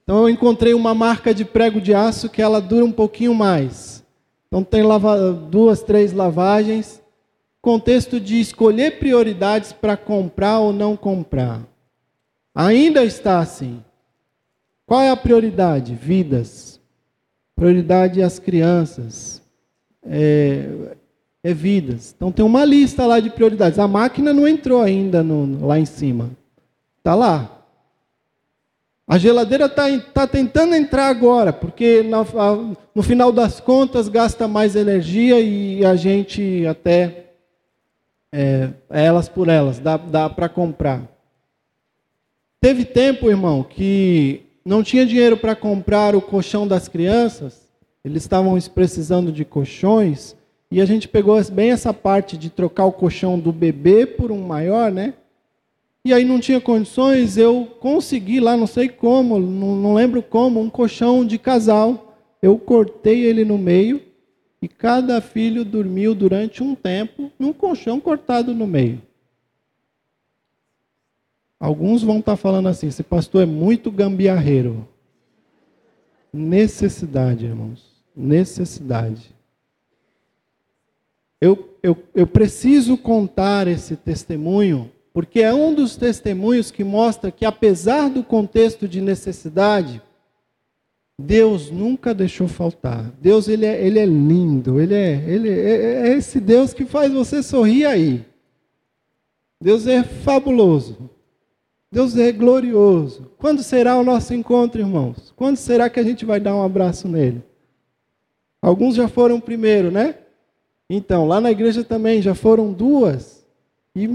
Então 0.03 0.23
eu 0.23 0.29
encontrei 0.29 0.73
uma 0.73 0.95
marca 0.95 1.31
de 1.31 1.45
prego 1.45 1.79
de 1.79 1.93
aço 1.93 2.29
que 2.29 2.41
ela 2.41 2.59
dura 2.59 2.83
um 2.83 2.91
pouquinho 2.91 3.35
mais. 3.35 4.03
Então 4.47 4.63
tem 4.63 4.81
lava, 4.81 5.31
duas, 5.31 5.83
três 5.83 6.11
lavagens. 6.11 6.99
Contexto 7.61 8.19
de 8.19 8.39
escolher 8.39 8.97
prioridades 8.97 9.71
para 9.71 9.95
comprar 9.95 10.59
ou 10.59 10.73
não 10.73 10.97
comprar. 10.97 11.61
Ainda 12.55 13.03
está 13.03 13.37
assim. 13.37 13.83
Qual 14.83 14.99
é 14.99 15.11
a 15.11 15.15
prioridade? 15.15 15.93
Vidas. 15.93 16.81
Prioridade 17.55 18.23
as 18.23 18.39
crianças. 18.39 19.43
É, 20.03 20.95
é 21.43 21.53
vidas. 21.53 22.13
Então 22.15 22.31
tem 22.31 22.45
uma 22.45 22.65
lista 22.65 23.05
lá 23.05 23.19
de 23.19 23.29
prioridades. 23.29 23.79
A 23.79 23.87
máquina 23.87 24.33
não 24.33 24.47
entrou 24.47 24.81
ainda 24.81 25.23
no, 25.23 25.65
lá 25.65 25.79
em 25.79 25.85
cima. 25.85 26.31
Está 26.97 27.15
lá. 27.15 27.59
A 29.07 29.17
geladeira 29.17 29.65
está 29.65 29.85
tá 30.13 30.27
tentando 30.27 30.75
entrar 30.75 31.07
agora, 31.07 31.51
porque 31.51 32.03
no, 32.03 32.77
no 32.93 33.01
final 33.01 33.31
das 33.31 33.59
contas 33.59 34.07
gasta 34.07 34.47
mais 34.47 34.75
energia 34.75 35.39
e 35.39 35.83
a 35.83 35.95
gente 35.95 36.63
até 36.67 37.31
é, 38.31 38.69
é 38.91 39.05
elas 39.05 39.27
por 39.27 39.47
elas, 39.47 39.79
dá, 39.79 39.97
dá 39.97 40.29
para 40.29 40.47
comprar. 40.47 41.01
Teve 42.61 42.85
tempo, 42.85 43.29
irmão, 43.29 43.63
que 43.63 44.43
não 44.63 44.83
tinha 44.83 45.05
dinheiro 45.05 45.37
para 45.37 45.55
comprar 45.55 46.15
o 46.15 46.21
colchão 46.21 46.67
das 46.67 46.87
crianças, 46.87 47.67
eles 48.03 48.21
estavam 48.21 48.59
precisando 48.61 49.31
de 49.31 49.43
colchões, 49.43 50.35
e 50.71 50.79
a 50.79 50.85
gente 50.85 51.07
pegou 51.07 51.41
bem 51.45 51.71
essa 51.71 51.93
parte 51.93 52.37
de 52.37 52.49
trocar 52.49 52.85
o 52.85 52.91
colchão 52.91 53.39
do 53.39 53.51
bebê 53.51 54.05
por 54.05 54.31
um 54.31 54.45
maior, 54.45 54.91
né? 54.91 55.15
E 56.05 56.13
aí 56.13 56.23
não 56.23 56.39
tinha 56.39 56.61
condições, 56.61 57.37
eu 57.37 57.65
consegui 57.79 58.39
lá, 58.39 58.55
não 58.55 58.67
sei 58.67 58.87
como, 58.87 59.39
não, 59.39 59.75
não 59.75 59.93
lembro 59.95 60.21
como, 60.21 60.59
um 60.61 60.69
colchão 60.69 61.25
de 61.25 61.37
casal. 61.37 62.15
Eu 62.41 62.57
cortei 62.57 63.25
ele 63.25 63.43
no 63.43 63.57
meio 63.57 64.01
e 64.61 64.67
cada 64.67 65.19
filho 65.19 65.65
dormiu 65.65 66.13
durante 66.13 66.63
um 66.63 66.75
tempo 66.75 67.31
num 67.37 67.51
colchão 67.51 67.99
cortado 67.99 68.53
no 68.53 68.67
meio. 68.67 69.01
Alguns 71.59 72.01
vão 72.01 72.19
estar 72.19 72.37
falando 72.37 72.69
assim: 72.69 72.87
esse 72.87 73.03
pastor 73.03 73.43
é 73.43 73.45
muito 73.45 73.91
gambiarreiro. 73.91 74.87
Necessidade, 76.31 77.45
irmãos. 77.45 77.83
Necessidade. 78.15 79.35
Eu, 81.41 81.77
eu, 81.81 81.97
eu 82.13 82.27
preciso 82.27 82.97
contar 82.97 83.67
esse 83.67 83.95
testemunho, 83.95 84.91
porque 85.13 85.41
é 85.41 85.53
um 85.53 85.73
dos 85.73 85.95
testemunhos 85.95 86.71
que 86.71 86.83
mostra 86.83 87.31
que, 87.31 87.45
apesar 87.45 88.09
do 88.09 88.23
contexto 88.23 88.87
de 88.87 88.99
necessidade, 89.01 90.01
Deus 91.19 91.69
nunca 91.69 92.13
deixou 92.13 92.47
faltar. 92.47 93.11
Deus 93.21 93.47
ele 93.47 93.65
é, 93.65 93.85
ele 93.85 93.99
é 93.99 94.05
lindo, 94.05 94.79
ele 94.79 94.95
é, 94.95 95.23
ele 95.27 95.49
é, 95.49 96.09
é 96.09 96.17
esse 96.17 96.39
Deus 96.39 96.73
que 96.73 96.85
faz 96.85 97.11
você 97.11 97.43
sorrir 97.43 97.85
aí. 97.85 98.25
Deus 99.61 99.85
é 99.87 100.03
fabuloso. 100.03 101.09
Deus 101.91 102.15
é 102.17 102.31
glorioso. 102.31 103.31
Quando 103.37 103.63
será 103.63 103.97
o 103.97 104.03
nosso 104.03 104.33
encontro, 104.33 104.79
irmãos? 104.79 105.33
Quando 105.35 105.57
será 105.57 105.89
que 105.89 105.99
a 105.99 106.03
gente 106.03 106.23
vai 106.23 106.39
dar 106.39 106.55
um 106.55 106.63
abraço 106.63 107.07
nele? 107.07 107.43
Alguns 108.61 108.95
já 108.95 109.07
foram 109.07 109.39
primeiro, 109.39 109.89
né? 109.89 110.15
Então, 110.89 111.27
lá 111.27 111.39
na 111.39 111.51
igreja 111.51 111.83
também 111.83 112.21
já 112.21 112.33
foram 112.33 112.73
duas 112.73 113.45
e 113.95 114.07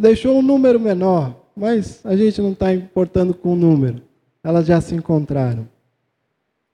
deixou 0.00 0.36
um 0.38 0.42
número 0.42 0.78
menor, 0.78 1.34
mas 1.56 2.04
a 2.04 2.14
gente 2.16 2.40
não 2.42 2.52
está 2.52 2.74
importando 2.74 3.32
com 3.32 3.52
o 3.52 3.56
número. 3.56 4.02
Elas 4.44 4.66
já 4.66 4.80
se 4.80 4.94
encontraram. 4.94 5.66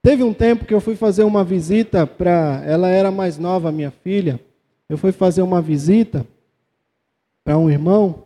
Teve 0.01 0.23
um 0.23 0.33
tempo 0.33 0.65
que 0.65 0.73
eu 0.73 0.81
fui 0.81 0.95
fazer 0.95 1.23
uma 1.23 1.43
visita 1.43 2.07
para. 2.07 2.63
Ela 2.65 2.89
era 2.89 3.11
mais 3.11 3.37
nova, 3.37 3.71
minha 3.71 3.91
filha. 3.91 4.39
Eu 4.89 4.97
fui 4.97 5.11
fazer 5.11 5.41
uma 5.41 5.61
visita 5.61 6.25
para 7.43 7.57
um 7.57 7.69
irmão 7.69 8.23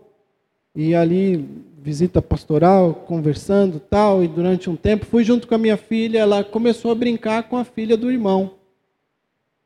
e 0.75 0.95
ali 0.95 1.45
visita 1.81 2.21
pastoral, 2.21 2.93
conversando 2.93 3.79
tal, 3.79 4.23
e 4.23 4.27
durante 4.27 4.69
um 4.69 4.75
tempo 4.75 5.05
fui 5.05 5.23
junto 5.23 5.47
com 5.47 5.55
a 5.55 5.57
minha 5.57 5.75
filha, 5.75 6.19
ela 6.19 6.43
começou 6.43 6.91
a 6.91 6.95
brincar 6.95 7.43
com 7.43 7.57
a 7.57 7.65
filha 7.65 7.97
do 7.97 8.09
irmão. 8.09 8.51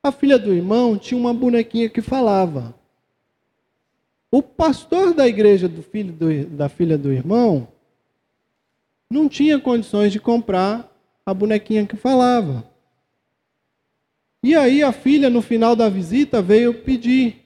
A 0.08 0.12
filha 0.14 0.40
do 0.40 0.54
irmão 0.54 0.98
tinha 0.98 1.20
uma 1.20 1.34
bonequinha 1.34 1.90
que 1.90 2.02
falava. 2.02 2.74
O 4.32 4.42
pastor 4.42 5.14
da 5.14 5.28
igreja 5.28 5.68
do 5.68 5.84
filho 5.84 6.14
do, 6.14 6.46
da 6.46 6.70
filha 6.70 6.98
do 6.98 7.12
irmão 7.12 7.68
não 9.10 9.28
tinha 9.28 9.60
condições 9.60 10.14
de 10.14 10.20
comprar 10.20 10.90
a 11.26 11.34
bonequinha 11.34 11.86
que 11.86 11.98
falava. 11.98 12.66
E 14.42 14.56
aí 14.56 14.82
a 14.82 14.94
filha, 14.94 15.30
no 15.30 15.42
final 15.42 15.76
da 15.76 15.90
visita, 15.90 16.42
veio 16.42 16.86
pedir. 16.86 17.46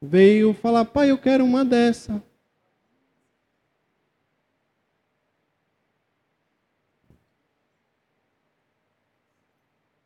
Veio 0.00 0.54
falar, 0.54 0.84
pai, 0.84 1.10
eu 1.10 1.18
quero 1.18 1.44
uma 1.44 1.64
dessa. 1.64 2.22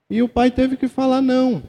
E 0.08 0.22
o 0.22 0.28
pai 0.28 0.50
teve 0.50 0.78
que 0.78 0.88
falar 0.88 1.20
não. 1.20 1.62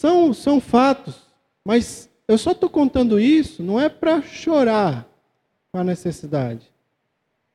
São, 0.00 0.32
são 0.32 0.62
fatos, 0.62 1.26
mas 1.62 2.08
eu 2.26 2.38
só 2.38 2.52
estou 2.52 2.70
contando 2.70 3.20
isso 3.20 3.62
não 3.62 3.78
é 3.78 3.86
para 3.86 4.22
chorar 4.22 5.06
com 5.70 5.78
a 5.78 5.84
necessidade, 5.84 6.72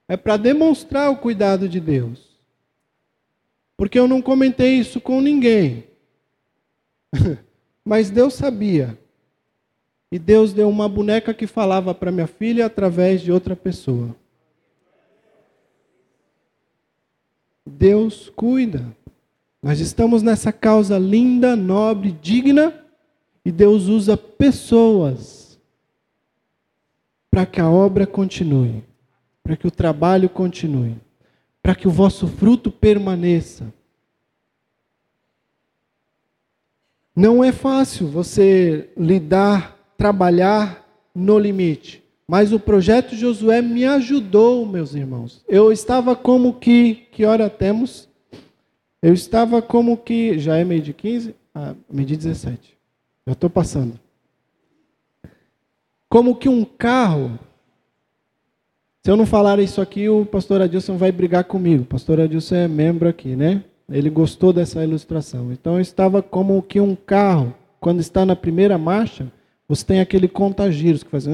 é 0.07 0.15
para 0.15 0.37
demonstrar 0.37 1.09
o 1.09 1.17
cuidado 1.17 1.67
de 1.67 1.79
Deus. 1.79 2.37
Porque 3.75 3.97
eu 3.97 4.07
não 4.07 4.21
comentei 4.21 4.75
isso 4.75 5.01
com 5.01 5.21
ninguém, 5.21 5.85
mas 7.83 8.11
Deus 8.11 8.35
sabia. 8.35 8.95
E 10.11 10.19
Deus 10.19 10.53
deu 10.53 10.69
uma 10.69 10.87
boneca 10.87 11.33
que 11.33 11.47
falava 11.47 11.95
para 11.95 12.11
minha 12.11 12.27
filha 12.27 12.67
através 12.67 13.21
de 13.21 13.31
outra 13.31 13.55
pessoa. 13.55 14.15
Deus 17.65 18.29
cuida. 18.35 18.85
Nós 19.65 19.79
estamos 19.79 20.21
nessa 20.21 20.53
causa 20.53 20.95
linda, 20.99 21.55
nobre, 21.55 22.11
digna, 22.11 22.71
e 23.43 23.51
Deus 23.51 23.87
usa 23.87 24.15
pessoas 24.15 25.59
para 27.31 27.47
que 27.47 27.59
a 27.59 27.67
obra 27.67 28.05
continue, 28.05 28.83
para 29.41 29.57
que 29.57 29.65
o 29.65 29.71
trabalho 29.71 30.29
continue, 30.29 30.95
para 31.63 31.73
que 31.73 31.87
o 31.87 31.91
vosso 31.91 32.27
fruto 32.27 32.69
permaneça. 32.69 33.73
Não 37.15 37.43
é 37.43 37.51
fácil 37.51 38.07
você 38.07 38.91
lidar, 38.95 39.79
trabalhar 39.97 40.87
no 41.15 41.39
limite. 41.39 42.03
Mas 42.27 42.53
o 42.53 42.59
projeto 42.59 43.15
Josué 43.15 43.63
me 43.63 43.83
ajudou, 43.83 44.63
meus 44.63 44.93
irmãos. 44.93 45.43
Eu 45.47 45.71
estava 45.71 46.15
como 46.15 46.53
que. 46.53 47.07
Que 47.11 47.25
hora 47.25 47.49
temos? 47.49 48.07
Eu 49.05 49.13
estava 49.13 49.61
como 49.61 49.95
que. 49.97 50.39
Já 50.39 50.57
é 50.57 50.63
meio 50.63 50.81
de 50.81 50.91
15? 50.91 51.35
Ah, 51.53 51.75
meio 51.87 52.07
de 52.07 52.17
17. 52.17 52.75
Já 53.27 53.33
estou 53.33 53.51
passando. 53.51 53.99
Como 56.09 56.35
que 56.35 56.49
um 56.49 56.65
carro. 56.65 57.37
Se 59.03 59.11
eu 59.11 59.15
não 59.15 59.27
falar 59.27 59.59
isso 59.59 59.79
aqui, 59.79 60.09
o 60.09 60.25
pastor 60.25 60.59
Adilson 60.59 60.97
vai 60.97 61.11
brigar 61.11 61.43
comigo. 61.43 61.83
O 61.83 61.85
pastor 61.85 62.19
Adilson 62.19 62.55
é 62.55 62.67
membro 62.67 63.07
aqui, 63.07 63.35
né? 63.35 63.63
Ele 63.87 64.09
gostou 64.09 64.51
dessa 64.51 64.83
ilustração. 64.83 65.51
Então 65.51 65.75
eu 65.75 65.81
estava 65.81 66.23
como 66.23 66.59
que 66.63 66.79
um 66.79 66.95
carro, 66.95 67.53
quando 67.79 67.99
está 67.99 68.25
na 68.25 68.35
primeira 68.35 68.75
marcha, 68.75 69.31
você 69.67 69.85
tem 69.85 69.99
aquele 69.99 70.27
contagiros 70.27 71.03
que 71.03 71.11
faz. 71.11 71.27
O 71.27 71.31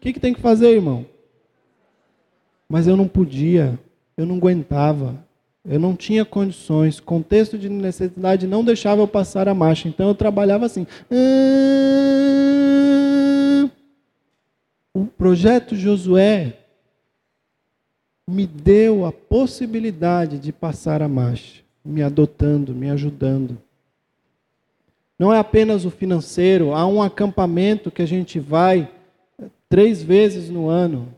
que, 0.00 0.12
que 0.12 0.20
tem 0.20 0.32
que 0.32 0.40
fazer, 0.40 0.76
irmão? 0.76 1.04
Mas 2.68 2.86
eu 2.86 2.96
não 2.96 3.08
podia, 3.08 3.78
eu 4.16 4.26
não 4.26 4.36
aguentava, 4.36 5.16
eu 5.64 5.78
não 5.78 5.96
tinha 5.96 6.24
condições, 6.24 7.00
contexto 7.00 7.56
de 7.58 7.68
necessidade 7.68 8.46
não 8.46 8.64
deixava 8.64 9.00
eu 9.00 9.08
passar 9.08 9.48
a 9.48 9.54
marcha, 9.54 9.88
então 9.88 10.08
eu 10.08 10.14
trabalhava 10.14 10.66
assim. 10.66 10.86
O 14.94 15.06
projeto 15.06 15.74
Josué 15.74 16.58
me 18.28 18.46
deu 18.46 19.06
a 19.06 19.12
possibilidade 19.12 20.38
de 20.38 20.52
passar 20.52 21.00
a 21.02 21.08
marcha 21.08 21.68
me 21.88 22.02
adotando, 22.02 22.74
me 22.74 22.90
ajudando. 22.90 23.58
Não 25.18 25.32
é 25.32 25.38
apenas 25.38 25.84
o 25.84 25.90
financeiro, 25.90 26.74
há 26.74 26.86
um 26.86 27.02
acampamento 27.02 27.90
que 27.90 28.02
a 28.02 28.06
gente 28.06 28.38
vai 28.38 28.88
três 29.68 30.02
vezes 30.02 30.50
no 30.50 30.68
ano, 30.68 31.08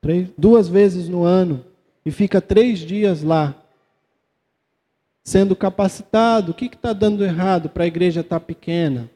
três, 0.00 0.28
duas 0.36 0.68
vezes 0.68 1.08
no 1.08 1.24
ano, 1.24 1.64
e 2.04 2.10
fica 2.10 2.40
três 2.40 2.78
dias 2.78 3.22
lá, 3.22 3.54
sendo 5.22 5.54
capacitado. 5.54 6.52
O 6.52 6.54
que 6.54 6.66
está 6.66 6.92
dando 6.92 7.24
errado 7.24 7.68
para 7.68 7.84
a 7.84 7.86
igreja 7.86 8.20
estar 8.20 8.40
tá 8.40 8.44
pequena? 8.44 9.10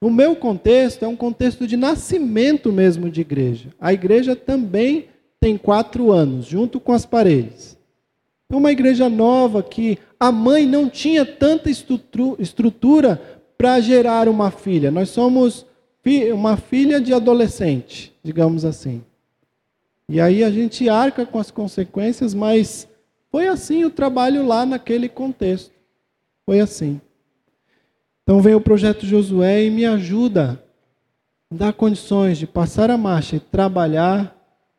No 0.00 0.10
meu 0.10 0.34
contexto, 0.34 1.04
é 1.04 1.08
um 1.08 1.14
contexto 1.14 1.66
de 1.66 1.76
nascimento 1.76 2.72
mesmo 2.72 3.08
de 3.08 3.20
igreja. 3.20 3.68
A 3.80 3.92
igreja 3.92 4.34
também 4.34 5.06
tem 5.38 5.56
quatro 5.56 6.10
anos, 6.10 6.46
junto 6.46 6.80
com 6.80 6.92
as 6.92 7.06
paredes. 7.06 7.78
É 8.50 8.56
uma 8.56 8.72
igreja 8.72 9.08
nova 9.08 9.62
que 9.62 9.98
a 10.18 10.30
mãe 10.30 10.66
não 10.66 10.88
tinha 10.88 11.24
tanta 11.24 11.70
estrutura 11.70 13.40
para 13.56 13.80
gerar 13.80 14.28
uma 14.28 14.50
filha. 14.50 14.90
Nós 14.90 15.08
somos 15.08 15.64
uma 16.34 16.56
filha 16.56 17.00
de 17.00 17.14
adolescente, 17.14 18.12
digamos 18.22 18.64
assim. 18.64 19.02
E 20.08 20.20
aí 20.20 20.44
a 20.44 20.50
gente 20.50 20.88
arca 20.88 21.24
com 21.24 21.38
as 21.38 21.50
consequências, 21.50 22.34
mas 22.34 22.88
foi 23.30 23.48
assim 23.48 23.84
o 23.84 23.90
trabalho 23.90 24.46
lá 24.46 24.66
naquele 24.66 25.08
contexto. 25.08 25.72
Foi 26.44 26.60
assim. 26.60 27.00
Então 28.22 28.40
vem 28.40 28.54
o 28.54 28.60
projeto 28.60 29.06
Josué 29.06 29.64
e 29.64 29.70
me 29.70 29.84
ajuda, 29.84 30.62
dá 31.50 31.72
condições 31.72 32.38
de 32.38 32.46
passar 32.46 32.90
a 32.90 32.98
marcha 32.98 33.36
e 33.36 33.40
trabalhar 33.40 34.36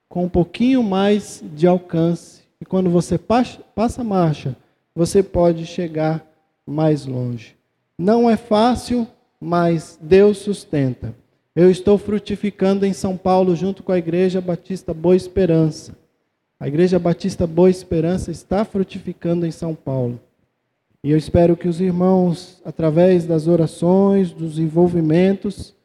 com 0.07 0.25
um 0.25 0.29
pouquinho 0.29 0.83
mais 0.83 1.43
de 1.55 1.67
alcance 1.67 2.43
e 2.63 2.65
quando 2.65 2.89
você 2.89 3.17
passa 3.17 3.99
a 3.99 4.05
marcha, 4.05 4.55
você 4.95 5.21
pode 5.21 5.65
chegar 5.65 6.25
mais 6.65 7.05
longe. 7.05 7.57
Não 7.99 8.29
é 8.29 8.37
fácil, 8.37 9.05
mas 9.37 9.99
Deus 10.01 10.37
sustenta. 10.37 11.13
Eu 11.55 11.69
estou 11.69 11.99
frutificando 11.99 12.83
em 12.83 12.93
São 12.93 13.15
Paulo 13.15 13.55
junto 13.55 13.83
com 13.83 13.91
a 13.91 13.97
Igreja 13.99 14.41
Batista 14.41 14.91
Boa 14.91 15.15
Esperança. 15.15 15.95
A 16.59 16.67
Igreja 16.67 16.97
Batista 16.97 17.45
Boa 17.45 17.69
Esperança 17.69 18.31
está 18.31 18.65
frutificando 18.65 19.45
em 19.45 19.51
São 19.51 19.75
Paulo. 19.75 20.19
E 21.03 21.11
eu 21.11 21.17
espero 21.17 21.55
que 21.55 21.67
os 21.67 21.79
irmãos, 21.79 22.59
através 22.65 23.25
das 23.27 23.45
orações, 23.45 24.31
dos 24.31 24.57
envolvimentos, 24.57 25.75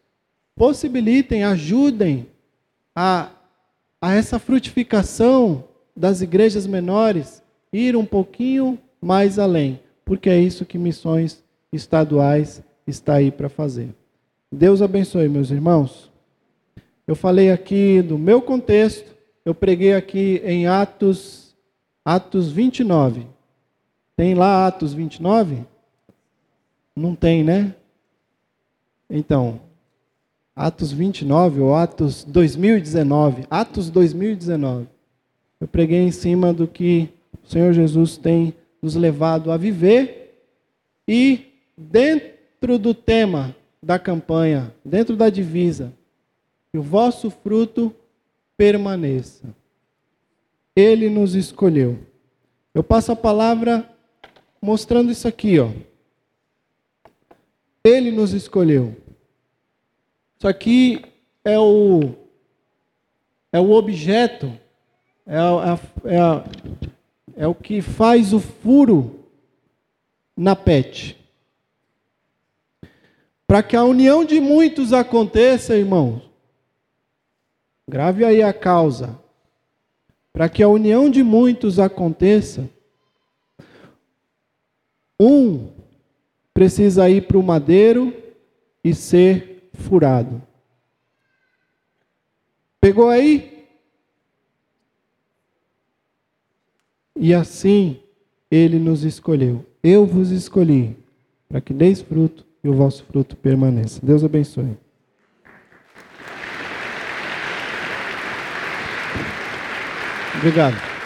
possibilitem, 0.56 1.44
ajudem 1.44 2.26
a, 2.96 3.28
a 4.00 4.14
essa 4.14 4.38
frutificação 4.38 5.64
das 5.94 6.22
igrejas 6.22 6.66
menores 6.66 7.42
ir 7.70 7.94
um 7.94 8.06
pouquinho 8.06 8.78
mais 9.02 9.38
além, 9.38 9.78
porque 10.02 10.30
é 10.30 10.40
isso 10.40 10.64
que 10.64 10.78
missões 10.78 11.42
estaduais 11.70 12.62
está 12.86 13.16
aí 13.16 13.30
para 13.30 13.50
fazer. 13.50 13.97
Deus 14.50 14.80
abençoe, 14.80 15.28
meus 15.28 15.50
irmãos. 15.50 16.10
Eu 17.06 17.14
falei 17.14 17.50
aqui 17.50 18.00
do 18.00 18.18
meu 18.18 18.40
contexto, 18.40 19.14
eu 19.44 19.54
preguei 19.54 19.94
aqui 19.94 20.40
em 20.44 20.66
Atos 20.66 21.54
Atos 22.02 22.50
29. 22.50 23.26
Tem 24.16 24.34
lá 24.34 24.66
Atos 24.66 24.94
29? 24.94 25.64
Não 26.96 27.14
tem, 27.14 27.44
né? 27.44 27.74
Então, 29.10 29.60
Atos 30.56 30.90
29 30.90 31.60
ou 31.60 31.74
Atos 31.74 32.24
2019, 32.24 33.44
Atos 33.50 33.90
2019. 33.90 34.88
Eu 35.60 35.68
preguei 35.68 36.00
em 36.00 36.10
cima 36.10 36.54
do 36.54 36.66
que 36.66 37.10
o 37.44 37.48
Senhor 37.48 37.74
Jesus 37.74 38.16
tem 38.16 38.54
nos 38.80 38.94
levado 38.94 39.52
a 39.52 39.58
viver 39.58 40.42
e 41.06 41.52
dentro 41.76 42.78
do 42.78 42.94
tema 42.94 43.54
da 43.82 43.98
campanha, 43.98 44.74
dentro 44.84 45.16
da 45.16 45.30
divisa, 45.30 45.92
que 46.70 46.78
o 46.78 46.82
vosso 46.82 47.30
fruto 47.30 47.94
permaneça. 48.56 49.54
Ele 50.74 51.08
nos 51.08 51.34
escolheu. 51.34 51.98
Eu 52.74 52.82
passo 52.82 53.12
a 53.12 53.16
palavra 53.16 53.88
mostrando 54.60 55.10
isso 55.10 55.26
aqui, 55.26 55.58
ó. 55.58 55.70
Ele 57.84 58.10
nos 58.10 58.32
escolheu. 58.32 58.96
Isso 60.36 60.46
aqui 60.46 61.02
é 61.44 61.58
o 61.58 62.14
é 63.50 63.58
o 63.58 63.70
objeto 63.72 64.52
é, 65.26 65.36
é, 65.36 66.14
é, 66.14 67.44
é 67.44 67.46
o 67.46 67.54
que 67.54 67.80
faz 67.82 68.32
o 68.32 68.40
furo 68.40 69.24
na 70.36 70.54
pet. 70.54 71.17
Para 73.48 73.62
que 73.62 73.74
a 73.74 73.82
união 73.82 74.26
de 74.26 74.42
muitos 74.42 74.92
aconteça, 74.92 75.74
irmãos, 75.74 76.20
grave 77.88 78.22
aí 78.22 78.42
a 78.42 78.52
causa. 78.52 79.18
Para 80.34 80.50
que 80.50 80.62
a 80.62 80.68
união 80.68 81.10
de 81.10 81.22
muitos 81.22 81.78
aconteça, 81.78 82.68
um 85.18 85.70
precisa 86.52 87.08
ir 87.08 87.26
para 87.26 87.38
o 87.38 87.42
madeiro 87.42 88.14
e 88.84 88.94
ser 88.94 89.70
furado. 89.72 90.42
Pegou 92.78 93.08
aí? 93.08 93.66
E 97.16 97.32
assim 97.32 97.98
ele 98.50 98.78
nos 98.78 99.04
escolheu. 99.04 99.64
Eu 99.82 100.04
vos 100.04 100.30
escolhi 100.30 100.94
para 101.48 101.62
que 101.62 101.72
deis 101.72 102.02
fruto 102.02 102.46
e 102.62 102.68
o 102.68 102.74
vosso 102.74 103.04
fruto 103.04 103.36
permaneça. 103.36 104.00
Deus 104.04 104.24
abençoe. 104.24 104.76
Obrigado. 110.36 110.97